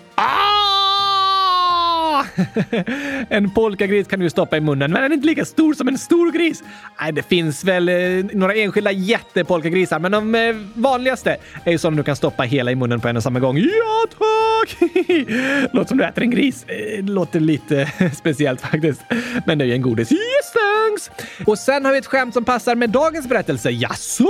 [3.29, 5.97] En polkagris kan du stoppa i munnen, men den är inte lika stor som en
[5.97, 6.63] stor gris.
[7.01, 11.95] Nej, det finns väl eh, några enskilda jättepolkagrisar, men de eh, vanligaste är ju som
[11.95, 13.57] du kan stoppa hela i munnen på en och samma gång.
[13.57, 14.77] Ja, tack!
[15.73, 16.65] låter som du äter en gris.
[16.67, 19.01] Eh, låter lite speciellt faktiskt,
[19.45, 20.11] men det är ju en godis.
[20.11, 21.11] Yes, thanks!
[21.47, 23.69] Och sen har vi ett skämt som passar med dagens berättelse.
[23.71, 24.29] Jaså?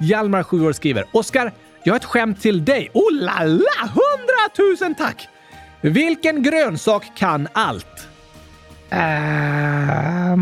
[0.00, 1.52] Hjalmar, 7 år, skriver Oskar,
[1.84, 2.90] jag har ett skämt till dig.
[2.94, 3.88] Oh la la!
[3.94, 5.28] Hundratusen tack!
[5.80, 8.08] Vilken grönsak kan allt?
[8.90, 10.38] Um,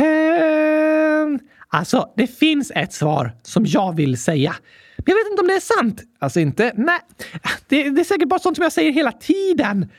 [0.00, 4.54] um, alltså, det finns ett svar som jag vill säga.
[4.96, 6.02] Men jag vet inte om det är sant.
[6.18, 6.72] Alltså inte?
[6.76, 7.00] Nej,
[7.68, 9.90] det, det är säkert bara sånt som jag säger hela tiden.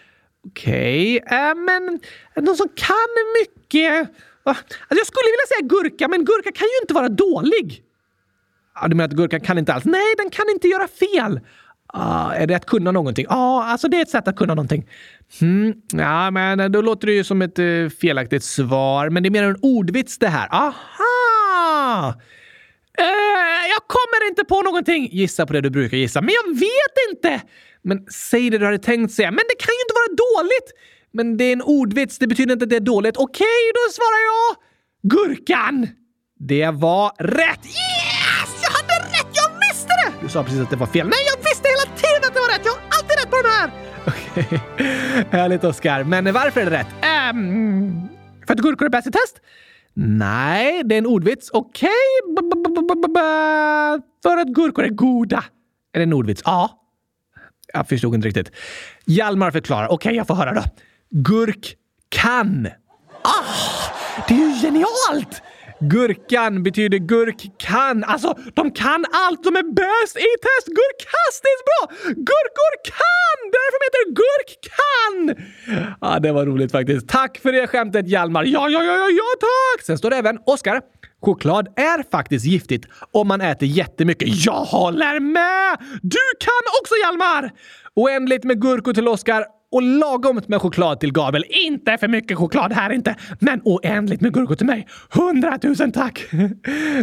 [0.48, 1.52] Okej, okay.
[1.52, 2.00] uh, men
[2.36, 2.96] någon som kan
[3.42, 4.10] mycket.
[4.44, 7.84] Alltså, jag skulle vilja säga gurka, men gurka kan ju inte vara dålig.
[8.76, 9.86] Ja, du menar att gurkan kan inte alls?
[9.86, 11.40] Nej, den kan inte göra fel.
[11.98, 13.26] Ah, är det att kunna någonting?
[13.30, 14.90] Ja, ah, alltså det är ett sätt att kunna någonting.
[15.40, 15.74] Hmm.
[15.94, 19.10] Ja, men då låter det ju som ett eh, felaktigt svar.
[19.10, 20.48] Men det är mer en ordvits det här.
[20.52, 22.14] Aha!
[22.98, 25.10] Eh, jag kommer inte på någonting.
[25.12, 26.22] Gissa på det du brukar gissa.
[26.22, 27.42] Men jag vet inte!
[27.82, 29.32] Men säg det du hade tänkt säga.
[29.32, 30.72] Men det kan ju inte vara dåligt!
[31.14, 32.20] Men det är en ordvits.
[32.20, 33.18] Det betyder inte att det är dåligt.
[33.18, 34.56] Okej, okay, då svarar jag
[35.12, 35.88] Gurkan!
[36.40, 37.66] Det var rätt!
[37.66, 38.50] Yes!
[38.64, 39.32] Jag hade rätt!
[39.34, 40.12] Jag visste det!
[40.22, 41.08] Du sa precis att det var fel.
[41.08, 41.20] Nej,
[45.32, 46.04] härligt Oskar.
[46.04, 46.88] Men varför är det rätt?
[47.32, 48.10] Um,
[48.48, 49.42] för att gurkor är bäst i test?
[49.94, 51.50] Nej, det är en ordvits.
[51.54, 51.90] Okej.
[52.32, 52.42] Okay.
[54.24, 55.44] För att gurkor är goda.
[55.94, 56.42] Är det en ordvits?
[56.46, 56.82] Ja.
[57.74, 58.52] Jag förstod inte riktigt.
[59.06, 59.86] Hjalmar förklarar.
[59.86, 60.64] Okej, okay, jag får höra då.
[61.10, 61.76] Gurk
[62.10, 62.68] kan.
[63.22, 63.94] Ah,
[64.28, 65.42] det är ju genialt!
[65.80, 68.04] Gurkan betyder gurk kan.
[68.04, 69.44] Alltså, de kan allt.
[69.44, 70.68] De är bäst i test.
[70.68, 71.82] Gurkastiskt bra!
[72.08, 73.38] Gurkor kan!
[73.56, 75.46] Därför de heter gurk kan!
[76.02, 77.08] Ja, det var roligt faktiskt.
[77.08, 78.44] Tack för det skämtet Hjalmar.
[78.44, 79.86] Ja, ja, ja, ja, ja, tack!
[79.86, 80.82] Sen står det även Oskar.
[81.22, 84.46] Choklad är faktiskt giftigt om man äter jättemycket.
[84.46, 85.78] Jag håller med!
[86.02, 87.52] Du kan också Hjalmar!
[87.96, 91.46] Oändligt med gurkor till Oskar och lagomt med choklad till Gabriel.
[91.50, 94.88] Inte för mycket choklad här inte, men oändligt med gurkor till mig.
[95.10, 96.26] Hundratusen tack!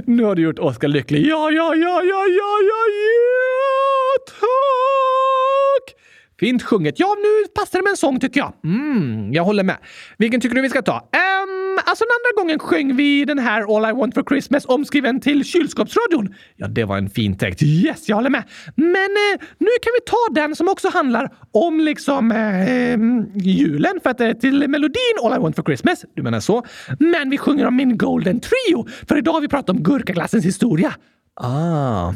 [0.07, 1.27] Nu har du gjort Oskar lycklig.
[1.27, 5.99] Ja, ja, ja, ja, ja, ja, ja, tack!
[6.41, 6.95] Fint sjunget.
[6.99, 8.53] Ja, nu passar det med en sång tycker jag.
[8.65, 9.77] Mm, jag håller med.
[10.19, 10.95] Vilken tycker du vi ska ta?
[10.97, 15.21] Um, alltså den andra gången sjöng vi den här All I want for Christmas omskriven
[15.21, 16.35] till kylskåpsradion.
[16.57, 17.63] Ja, det var en fin text.
[17.63, 18.43] Yes, jag håller med.
[18.77, 22.99] Men eh, nu kan vi ta den som också handlar om liksom eh,
[23.43, 26.05] julen för att det är till melodin All I want for Christmas.
[26.15, 26.65] Du menar så?
[26.99, 30.95] Men vi sjunger om min Golden Trio, för idag har vi pratat om gurkaglassens historia.
[31.41, 32.13] Ah.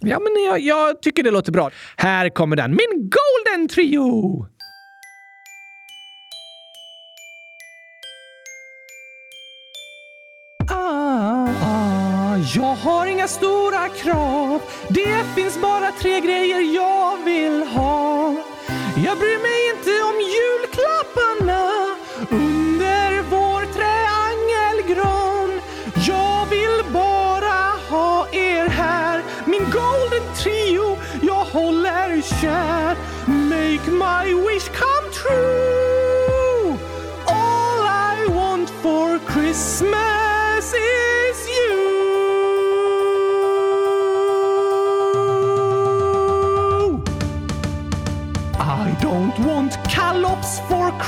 [0.00, 1.70] Ja, men jag, jag tycker det låter bra.
[1.96, 2.70] Här kommer den.
[2.70, 4.46] Min Golden Trio!
[12.56, 14.60] Jag har inga stora krav.
[14.88, 18.34] Det finns bara tre grejer jag vill ha.
[19.04, 20.16] Jag bryr mig inte om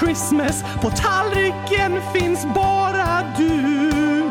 [0.00, 0.64] Christmas.
[0.82, 4.30] På tallriken finns bara du.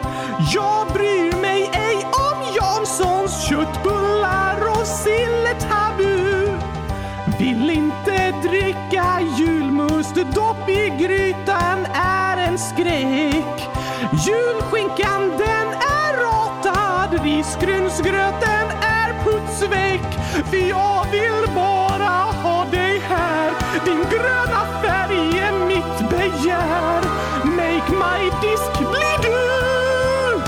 [0.53, 6.47] Jag bryr mig ej om Janssons köttbullar och silletabu.
[7.39, 13.69] Vill inte dricka julmust, dopp i grytan är en skräck.
[14.11, 20.13] Julskinkan den är ratad, risgrynsgröten är putsväck.
[20.49, 22.09] För jag vill bara
[22.43, 23.51] ha dig här,
[23.85, 25.38] din gröna färg
[26.31, 27.01] begär.
[27.43, 30.41] Make my disk bli du,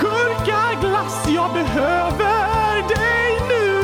[0.00, 3.82] gurka, glass, jag behöver dig nu.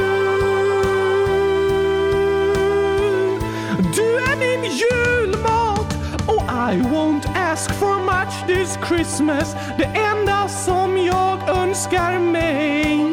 [3.95, 5.97] Du är min julmat
[6.27, 9.57] och I won't ask for much this Christmas.
[9.79, 13.12] Det enda som jag önskar mig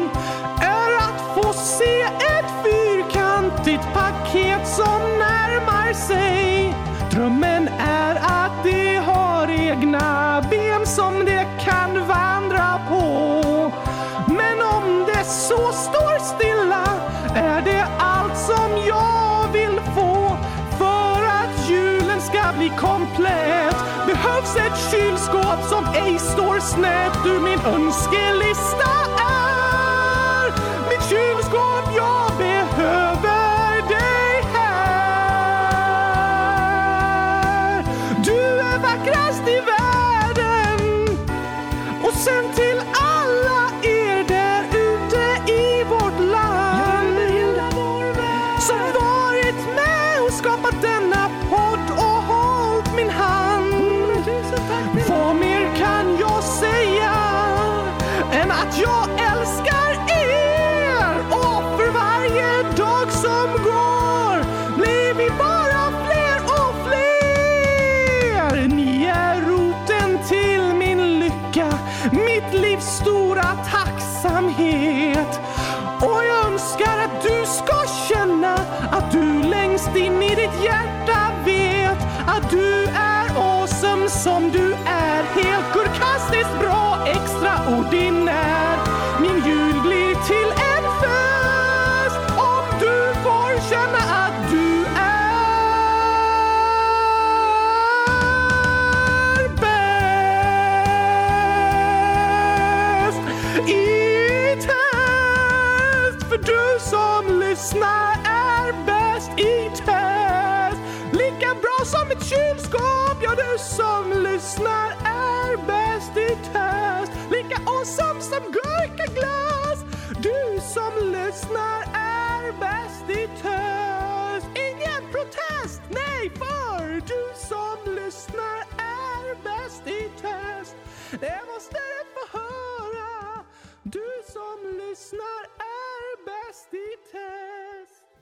[26.32, 29.39] står snett ur min önskelista.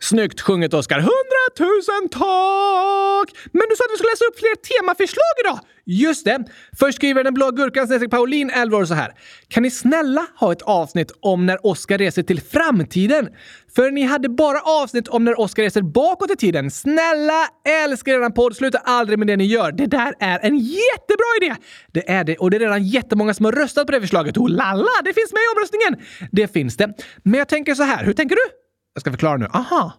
[0.09, 1.01] Snyggt sjunget, Oskar.
[1.01, 3.29] Hundratusen tack!
[3.53, 5.59] Men du sa att vi skulle läsa upp fler temaförslag idag.
[5.85, 6.45] Just det.
[6.79, 9.13] Först skriver den blå gurkan snedstreck Pauline Elvor så här.
[9.49, 13.29] Kan ni snälla ha ett avsnitt om när Oskar reser till framtiden?
[13.75, 16.71] För ni hade bara avsnitt om när Oskar reser bakåt i tiden.
[16.71, 17.49] Snälla,
[17.85, 18.57] älskar eran podd.
[18.57, 19.73] Sluta aldrig med det ni gör.
[19.73, 21.55] Det där är en jättebra idé!
[21.93, 24.37] Det är det och det är redan jättemånga som har röstat på det förslaget.
[24.37, 25.97] Oh lalla, det finns med i omröstningen!
[26.33, 26.95] Det finns det.
[27.23, 28.05] Men jag tänker så här.
[28.05, 28.68] Hur tänker du?
[28.95, 29.47] Jag ska förklara nu.
[29.53, 29.93] Aha!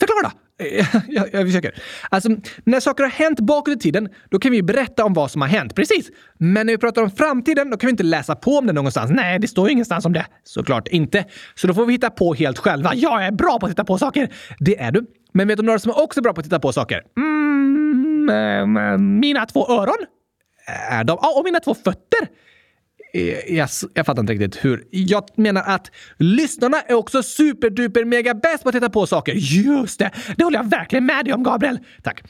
[0.00, 0.30] Förklara då!
[1.08, 1.82] Jag, jag försöker.
[2.10, 2.28] Alltså,
[2.64, 5.48] när saker har hänt bakåt i tiden, då kan vi berätta om vad som har
[5.48, 5.74] hänt.
[5.74, 6.10] Precis.
[6.38, 9.10] Men när vi pratar om framtiden, då kan vi inte läsa på om det någonstans.
[9.10, 10.26] Nej, det står ju ingenstans om det.
[10.44, 11.24] Såklart inte.
[11.54, 12.94] Så då får vi hitta på helt själva.
[12.94, 14.32] Jag är bra på att hitta på saker.
[14.58, 15.06] Det är du.
[15.32, 17.02] Men vet du några som är också bra på att hitta på saker?
[17.16, 20.06] Mm, eh, mina två öron.
[20.90, 21.18] Är de?
[21.22, 22.28] Ja, och mina två fötter.
[23.14, 24.84] Eh, jag, jag fattar inte riktigt hur.
[24.90, 29.32] Jag menar att lyssnarna är också superduper mega bäst på att hitta på saker.
[29.34, 30.10] Just det!
[30.36, 31.78] Det håller jag verkligen med dig om, Gabriel.
[32.02, 32.22] Tack.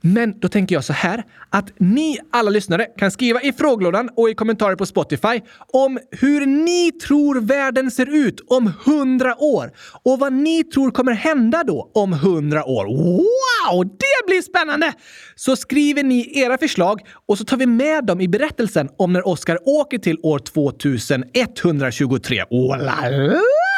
[0.00, 4.30] Men då tänker jag så här att ni alla lyssnare kan skriva i frågelådan och
[4.30, 5.40] i kommentarer på Spotify
[5.72, 9.70] om hur ni tror världen ser ut om hundra år
[10.02, 12.84] och vad ni tror kommer hända då om hundra år.
[12.84, 13.84] Wow!
[13.84, 14.92] Det blir spännande!
[15.34, 19.28] Så skriver ni era förslag och så tar vi med dem i berättelsen om när
[19.28, 22.44] Oscar åker till år år 2123.
[22.50, 23.71] Oh la la!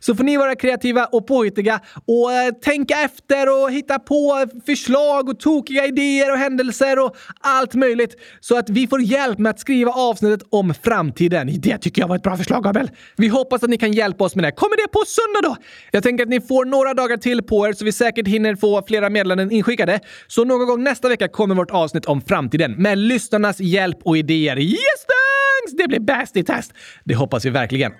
[0.00, 5.28] Så får ni vara kreativa och påhittiga och eh, tänka efter och hitta på förslag
[5.28, 9.60] och tokiga idéer och händelser och allt möjligt så att vi får hjälp med att
[9.60, 11.50] skriva avsnittet om framtiden.
[11.60, 12.90] Det tycker jag var ett bra förslag, Gabriel.
[13.16, 14.52] Vi hoppas att ni kan hjälpa oss med det.
[14.52, 15.56] Kommer det på söndag då?
[15.90, 18.82] Jag tänker att ni får några dagar till på er så vi säkert hinner få
[18.86, 20.00] flera meddelanden inskickade.
[20.26, 24.58] Så någon gång nästa vecka kommer vårt avsnitt om framtiden med lyssnarnas hjälp och idéer.
[24.58, 25.76] Yes, thanks!
[25.78, 26.72] Det blir bäst i test.
[27.04, 27.92] Det hoppas vi verkligen.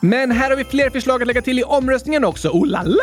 [0.00, 2.48] Men här har vi fler förslag att lägga till i omröstningen också.
[2.48, 2.96] Oh la la!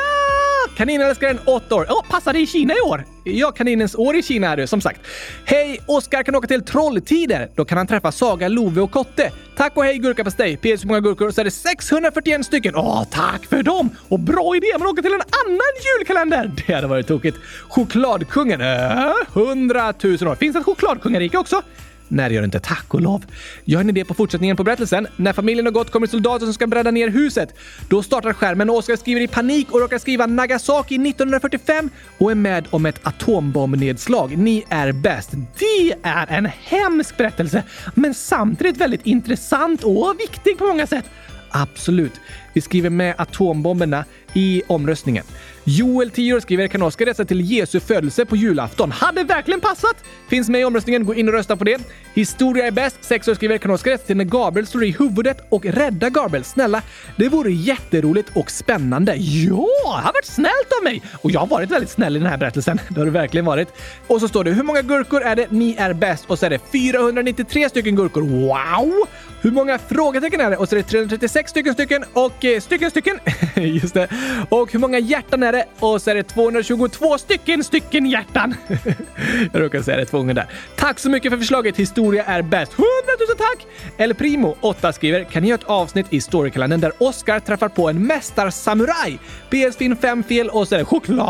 [0.77, 1.85] Kaninälskaren 8 år.
[1.89, 3.05] Oh, passar det i Kina i år?
[3.23, 5.01] Ja, kaninens år i Kina är det som sagt.
[5.45, 5.79] Hej!
[5.85, 7.49] Oskar kan åka till Trolltider.
[7.55, 9.31] Då kan han träffa Saga, Love och Kotte.
[9.57, 10.57] Tack och hej gurkapastej!
[10.57, 12.75] PS hur många gurkor så är det 641 stycken.
[12.75, 13.89] Åh, tack för dem!
[14.07, 16.51] Och bra idé man åker till en annan julkalender!
[16.67, 17.37] Det hade varit tokigt.
[17.69, 18.61] Chokladkungen.
[18.61, 20.35] Äh, 100 000 år.
[20.35, 21.61] Finns det ett chokladkungarike också?
[22.08, 22.60] Nej, det gör det inte.
[22.60, 23.26] Tack och lov.
[23.66, 25.08] Jag har en idé på fortsättningen på berättelsen.
[25.16, 27.55] När familjen har gått kommer soldater som ska bräda ner huset.
[27.89, 32.36] Då startar skärmen och Oskar skriver i panik och råkar skriva Nagasaki 1945 och är
[32.36, 34.38] med om ett atombombnedslag.
[34.38, 35.32] Ni är bäst.
[35.32, 37.64] Det är en hemsk berättelse,
[37.95, 41.05] men samtidigt väldigt intressant och viktig på många sätt.
[41.49, 42.14] Absolut.
[42.58, 45.24] Vi skriver med atombomberna i omröstningen.
[45.64, 48.91] Joel, 10 år, skriver kan Oskar resa till Jesu födelse på julafton?
[48.91, 49.95] Hade verkligen passat!
[50.30, 51.05] Finns med i omröstningen.
[51.05, 51.82] Gå in och rösta på det.
[52.14, 52.97] Historia är bäst.
[53.01, 56.43] 6 år skriver kan Oskar resa till när Gabriel slår i huvudet och rädda Gabriel.
[56.43, 56.82] Snälla,
[57.16, 59.16] det vore jätteroligt och spännande.
[59.16, 61.01] Ja, det har varit snällt av mig!
[61.22, 62.80] Och jag har varit väldigt snäll i den här berättelsen.
[62.89, 63.68] Det har du verkligen varit.
[64.08, 66.26] Och så står det hur många gurkor är det ni är bäst?
[66.28, 68.22] Och så är det 493 stycken gurkor.
[68.22, 69.08] Wow!
[69.41, 70.57] Hur många frågetecken är det?
[70.57, 73.19] Och så är det 336 stycken stycken och eh, stycken stycken.
[73.55, 74.07] Just det.
[74.49, 75.65] Och hur många hjärtan är det?
[75.79, 78.55] Och så är det 222 stycken stycken hjärtan.
[79.53, 80.45] Jag råkade säga det två gånger där.
[80.75, 81.77] Tack så mycket för förslaget.
[81.77, 82.71] Historia är bäst.
[82.71, 82.85] 100
[83.29, 83.67] 000 tack!
[83.97, 87.89] El Primo, 8 skriver Kan ni göra ett avsnitt i Storykalendern där Oscar träffar på
[87.89, 89.19] en mästarsamuraj?
[89.49, 91.27] PS fin 5 fel och så är det choklad.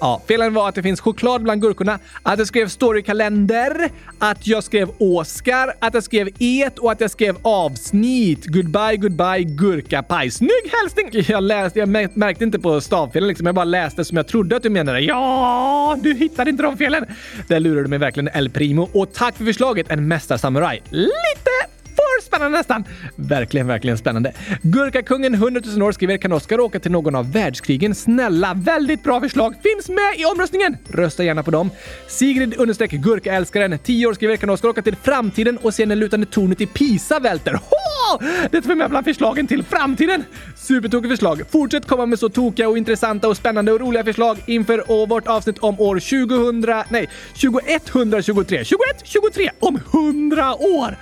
[0.00, 4.64] Ja, felen var att det finns choklad bland gurkorna, att jag skrev Storykalender, att jag
[4.64, 8.46] skrev Oscar, att jag skrev et och att jag skrev avsnitt.
[8.46, 10.30] Goodbye, goodbye, gurkapaj.
[10.30, 11.24] Snygg hälsning!
[11.28, 13.46] Jag läste, jag märkte inte på stavfelen liksom.
[13.46, 15.00] Jag bara läste som jag trodde att du menade.
[15.00, 17.04] Ja, du hittade inte de felen.
[17.48, 18.88] Där lurade du mig verkligen El Primo.
[18.92, 20.82] Och tack för förslaget, en mästarsamuraj.
[20.90, 22.84] Lite för spännande nästan!
[23.16, 24.32] Verkligen, verkligen spännande.
[24.62, 27.94] Gurkakungen 100 000 år skriver kan Oskar åka till någon av världskrigen?
[27.94, 29.54] Snälla, väldigt bra förslag!
[29.62, 30.76] Finns med i omröstningen!
[30.88, 31.70] Rösta gärna på dem.
[32.08, 36.26] Sigrid understreck gurkaälskaren 10 år skriver kan Oskar åka till framtiden och se när lutande
[36.26, 37.52] tornet i Pisa välter.
[37.52, 38.18] Ho!
[38.50, 40.24] Det tar vi med bland förslagen till framtiden!
[40.56, 41.42] Supertokigt förslag.
[41.50, 45.58] Fortsätt komma med så tokiga och intressanta och spännande och roliga förslag inför vårt avsnitt
[45.58, 46.84] om år 2000...
[46.88, 47.08] Nej,
[47.40, 48.64] 2123.
[48.64, 50.96] 2123 om 100 år!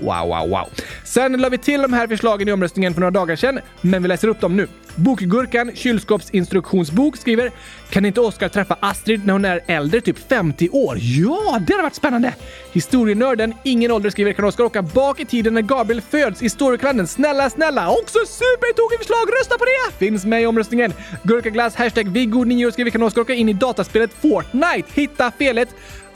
[0.00, 0.68] Wow, wow, wow.
[1.04, 4.08] Sen la vi till de här förslagen i omröstningen för några dagar sedan, men vi
[4.08, 4.68] läser upp dem nu.
[4.94, 7.50] Bokgurkan, kylskåpsinstruktionsbok, skriver
[7.90, 11.82] “Kan inte Oskar träffa Astrid när hon är äldre, typ 50 år?” Ja, det hade
[11.82, 12.34] varit spännande!
[12.72, 17.06] Historienörden, ingen ålder, skriver “Kan Oskar åka bak i tiden när Gabriel föds i Storykalendern?
[17.06, 17.90] Snälla, snälla!
[17.90, 19.28] Också supertokigt förslag!
[19.40, 20.06] Rösta på det!
[20.06, 20.92] Finns med i omröstningen.
[21.22, 24.88] Gurkaglass, hashtag Viggo, 9 skriver “Kan Oskar åka in i dataspelet Fortnite?
[24.94, 25.68] Hitta felet!”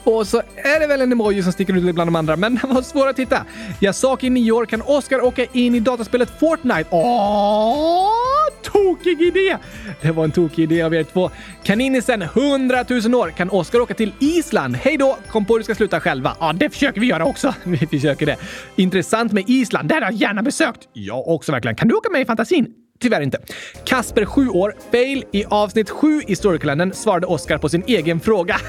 [0.03, 2.73] Och så är det väl en emoji som sticker ut bland de andra, men den
[2.73, 3.45] var svår att hitta.
[3.81, 6.85] Yasaki, 9 år, kan Oscar åka in i dataspelet Fortnite?
[6.89, 8.09] Åh,
[8.61, 9.57] tokig idé!
[10.01, 11.31] Det var en tokig idé av er två.
[11.63, 14.75] Kaninisen, 100 000 år, kan Oscar åka till Island?
[14.75, 15.17] Hej då!
[15.31, 16.37] Kom på att du ska sluta själva.
[16.39, 17.53] Ja, det försöker vi göra också.
[17.63, 18.37] Vi försöker det.
[18.75, 20.79] Intressant med Island, Där har jag gärna besökt.
[20.93, 21.75] Jag också verkligen.
[21.75, 22.67] Kan du åka med i fantasin?
[22.99, 23.37] Tyvärr inte.
[23.85, 28.55] Kasper, 7 år, fail i avsnitt 7 i Storykalendern svarade Oscar på sin egen fråga.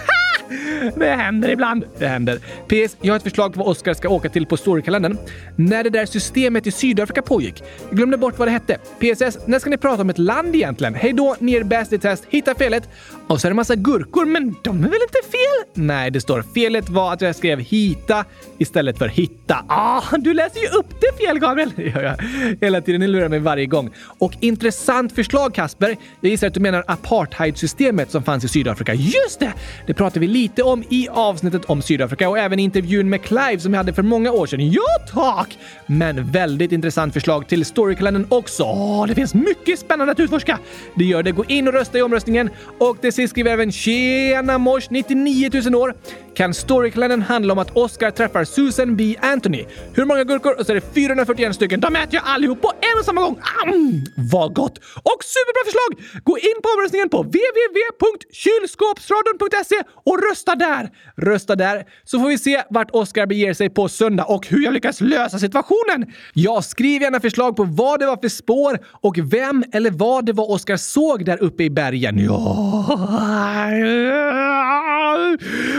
[0.97, 1.85] Det händer ibland.
[1.99, 2.39] Det händer.
[2.69, 2.97] PS.
[3.01, 5.19] Jag har ett förslag på vad Oscar ska åka till på Storykalendern.
[5.57, 7.63] När det där systemet i Sydafrika pågick.
[7.89, 8.79] Jag glömde bort vad det hette.
[8.79, 9.39] PSS.
[9.47, 10.95] När ska ni prata om ett land egentligen?
[10.95, 12.25] Hej då, ni är bäst i test.
[12.29, 12.89] Hitta felet.
[13.27, 15.85] Och så är det massa gurkor, men de är väl inte fel?
[15.85, 18.25] Nej, det står felet var att jag skrev hita
[18.59, 19.65] istället för hitta.
[19.69, 21.73] Ah, du läser ju upp det fel, Gabriel!
[21.77, 22.17] Det gör jag
[22.61, 23.91] Hela tiden, ni lurar mig varje gång.
[24.19, 25.97] Och intressant förslag, Kasper.
[26.21, 28.95] Jag gissar att du menar apartheidsystemet som fanns i Sydafrika.
[28.95, 29.53] Just det!
[29.87, 33.59] Det pratade vi lite om i avsnittet om Sydafrika och även i intervjun med Clive
[33.59, 34.71] som vi hade för många år sedan.
[34.71, 35.59] Ja, tack!
[35.87, 38.63] Men väldigt intressant förslag till Storykalendern också.
[38.63, 40.59] Åh, det finns mycket spännande att utforska.
[40.95, 41.33] Det gör det.
[41.33, 42.51] Gå in och rösta i omröstningen.
[42.79, 45.95] Och till sist skriver även “Tjena mors, 99 000 år”
[46.35, 49.17] kan Storykalendern handla om att Oscar träffar Susan B.
[49.21, 49.65] Anthony.
[49.95, 50.61] Hur många gurkor?
[50.61, 51.81] Och så är det 441 stycken.
[51.81, 53.39] De äter jag allihop på en och samma gång.
[53.67, 54.79] Mm, vad gott!
[54.79, 55.99] Och superbra förslag!
[56.25, 60.91] Gå in på omröstningen på www.kylskåpsradion.se och rösta där.
[61.17, 64.75] Rösta där så får vi se vart Oscar beger sig på söndag och hur jag
[64.75, 66.13] lyckas lösa situationen.
[66.33, 70.33] Ja, skriv gärna förslag på vad det var för spår och vem eller vad det
[70.33, 72.19] var Oscar såg där uppe i bergen.
[72.19, 72.87] Ja,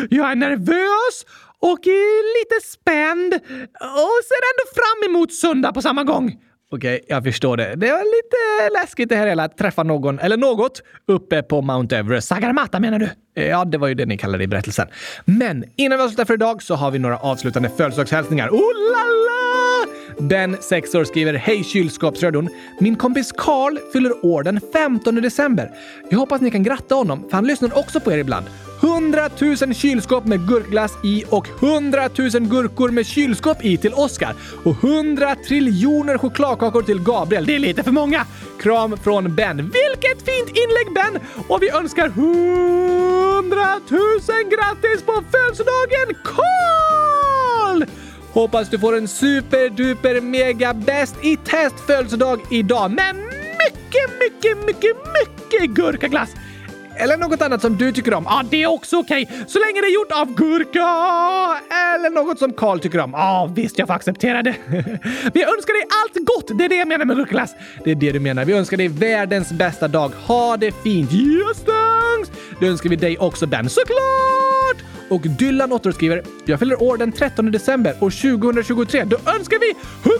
[0.09, 1.25] jag är nervös
[1.59, 1.79] och
[2.37, 3.33] lite spänd
[3.79, 6.35] och ser ändå fram emot söndag på samma gång.
[6.71, 7.75] Okej, okay, jag förstår det.
[7.75, 11.97] Det var lite läskigt det här hela att träffa någon, eller något, uppe på Mount
[11.97, 12.27] Everest.
[12.27, 13.09] Sagarmata menar du?
[13.41, 14.87] Ja, det var ju det ni kallade i berättelsen.
[15.25, 18.49] Men innan vi avslutar för idag så har vi några avslutande födelsedagshälsningar.
[18.49, 19.85] Oh la la!
[20.19, 22.49] Ben, 6 år, skriver Hej kylskåpsradion!
[22.79, 25.71] Min kompis Karl fyller år den 15 december.
[26.09, 28.45] Jag hoppas ni kan gratta honom, för han lyssnar också på er ibland.
[28.81, 29.29] 100
[29.61, 34.35] 000 kylskåp med gurkglass i och 100 000 gurkor med kylskåp i till Oscar.
[34.63, 37.45] Och 100 triljoner chokladkakor till Gabriel.
[37.45, 38.25] Det är lite för många!
[38.59, 39.57] Kram från Ben.
[39.57, 41.19] Vilket fint inlägg Ben!
[41.47, 42.15] Och vi önskar 100
[43.89, 43.99] 000
[44.49, 47.85] grattis på födelsedagen Karl!
[48.33, 54.97] Hoppas du får en superduper mega bäst i test födelsedag idag med mycket, mycket, mycket,
[54.97, 56.29] mycket gurkaglass!
[56.97, 58.23] Eller något annat som du tycker om.
[58.29, 59.29] Ja, det är också okej.
[59.47, 60.79] Så länge det är gjort av gurka.
[61.69, 63.11] Eller något som Karl tycker om.
[63.11, 64.55] Ja, visst, jag får acceptera det.
[65.33, 66.57] Vi önskar dig allt gott.
[66.57, 67.55] Det är det jag menar med gurkaglass.
[67.83, 68.45] Det är det du menar.
[68.45, 70.11] Vi önskar dig världens bästa dag.
[70.27, 71.13] Ha det fint.
[71.13, 72.31] Yes, thanks!
[72.59, 73.69] Det önskar vi dig också, Ben.
[73.69, 74.77] Såklart!
[75.09, 79.03] Och Dylan Otter skriver “Jag fyller år den 13 december och 2023.
[79.03, 79.69] Då önskar vi
[80.03, 80.19] 100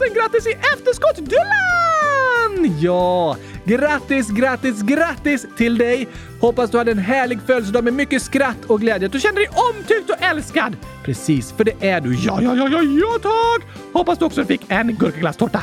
[0.00, 2.78] 000 grattis i efterskott Dylan!
[2.80, 3.36] Ja,
[3.70, 6.08] grattis, grattis, grattis till dig!
[6.40, 9.06] Hoppas du hade en härlig födelsedag med mycket skratt och glädje.
[9.06, 10.76] Att du känner dig omtyckt och älskad!
[11.04, 12.14] Precis, för det är du.
[12.14, 13.68] Ja, ja, ja, ja, ja tack!
[13.92, 15.62] Hoppas du också fick en gurkaglasstårta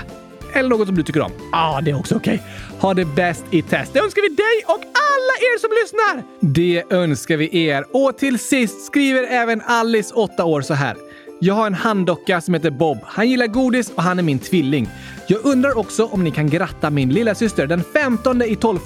[0.54, 1.32] eller något som du tycker om.
[1.38, 2.34] Ja, ah, det är också okej.
[2.34, 2.80] Okay.
[2.82, 3.94] Ha det bäst i test.
[3.94, 6.24] Det önskar vi dig och alla er som lyssnar!
[6.40, 7.86] Det önskar vi er.
[7.94, 11.07] Och till sist skriver även Alice, 8 år, så här.
[11.40, 12.98] Jag har en handdocka som heter Bob.
[13.04, 14.90] Han gillar godis och han är min tvilling.
[15.28, 18.80] Jag undrar också om ni kan gratta min lilla syster den 15 i 12.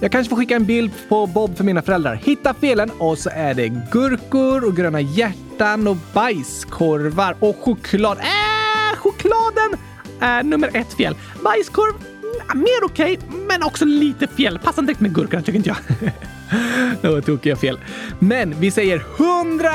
[0.00, 2.14] Jag kanske får skicka en bild på Bob för mina föräldrar.
[2.14, 8.18] Hitta felen och så är det gurkor och gröna hjärtan och bajskorvar och choklad.
[8.18, 9.78] Äh, chokladen!
[10.20, 11.16] är nummer ett fel.
[11.44, 11.94] Bajskorv,
[12.30, 14.58] Mm, mer okej, okay, men också lite fel.
[14.58, 15.78] Passar inte med gurkorna tycker inte jag.
[17.02, 17.78] Det var tokiga fel.
[18.18, 19.70] Men vi säger 100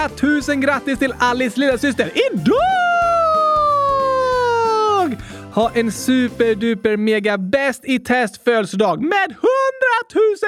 [0.47, 2.65] 000 grattis till Alice lillasyster idag!
[5.55, 9.41] Ha en superduper mega bäst i test födelsedag med 100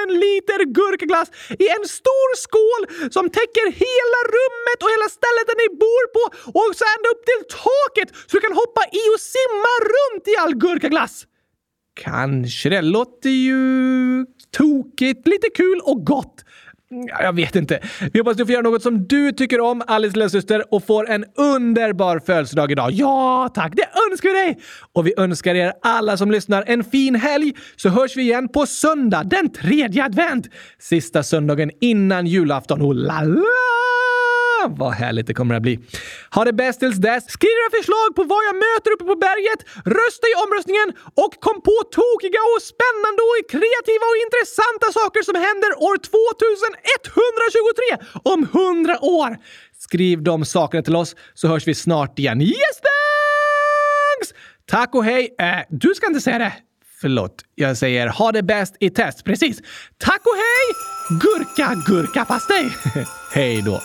[0.08, 1.28] 000 liter gurkaglass
[1.64, 2.82] i en stor skål
[3.16, 6.24] som täcker hela rummet och hela stället där ni bor på
[6.58, 10.34] och så ända upp till taket så du kan hoppa i och simma runt i
[10.42, 11.14] all gurkaglass.
[11.98, 14.26] Kanske det låter ju
[14.56, 16.44] tokigt, lite kul och gott.
[17.08, 17.80] Jag vet inte.
[18.12, 21.24] Vi hoppas du får göra något som du tycker om, Alice lillasyster, och får en
[21.36, 22.90] underbar födelsedag idag.
[22.92, 23.72] Ja, tack!
[23.76, 24.58] Det önskar vi dig!
[24.92, 28.66] Och vi önskar er alla som lyssnar en fin helg, så hörs vi igen på
[28.66, 30.46] söndag den tredje advent.
[30.78, 32.82] Sista söndagen innan julafton.
[32.82, 33.67] Oh la la!
[34.58, 35.74] Ah, vad härligt det kommer att bli.
[36.34, 37.24] Ha det bäst tills dess.
[37.36, 39.60] Skriv era förslag på vad jag möter uppe på berget,
[39.98, 40.88] rösta i omröstningen
[41.24, 48.32] och kom på tokiga och spännande och kreativa och intressanta saker som händer år 2123
[48.32, 49.30] om 100 år.
[49.78, 52.40] Skriv de sakerna till oss så hörs vi snart igen.
[52.40, 54.34] Yes thanks!
[54.70, 55.34] Tack och hej.
[55.38, 56.52] Äh, du ska inte säga det.
[57.00, 59.24] Förlåt, jag säger ha det bäst i test.
[59.24, 59.58] Precis.
[59.98, 60.74] Tack och hej!
[61.20, 62.70] Gurka, gurka pastej.
[63.34, 63.82] hej då.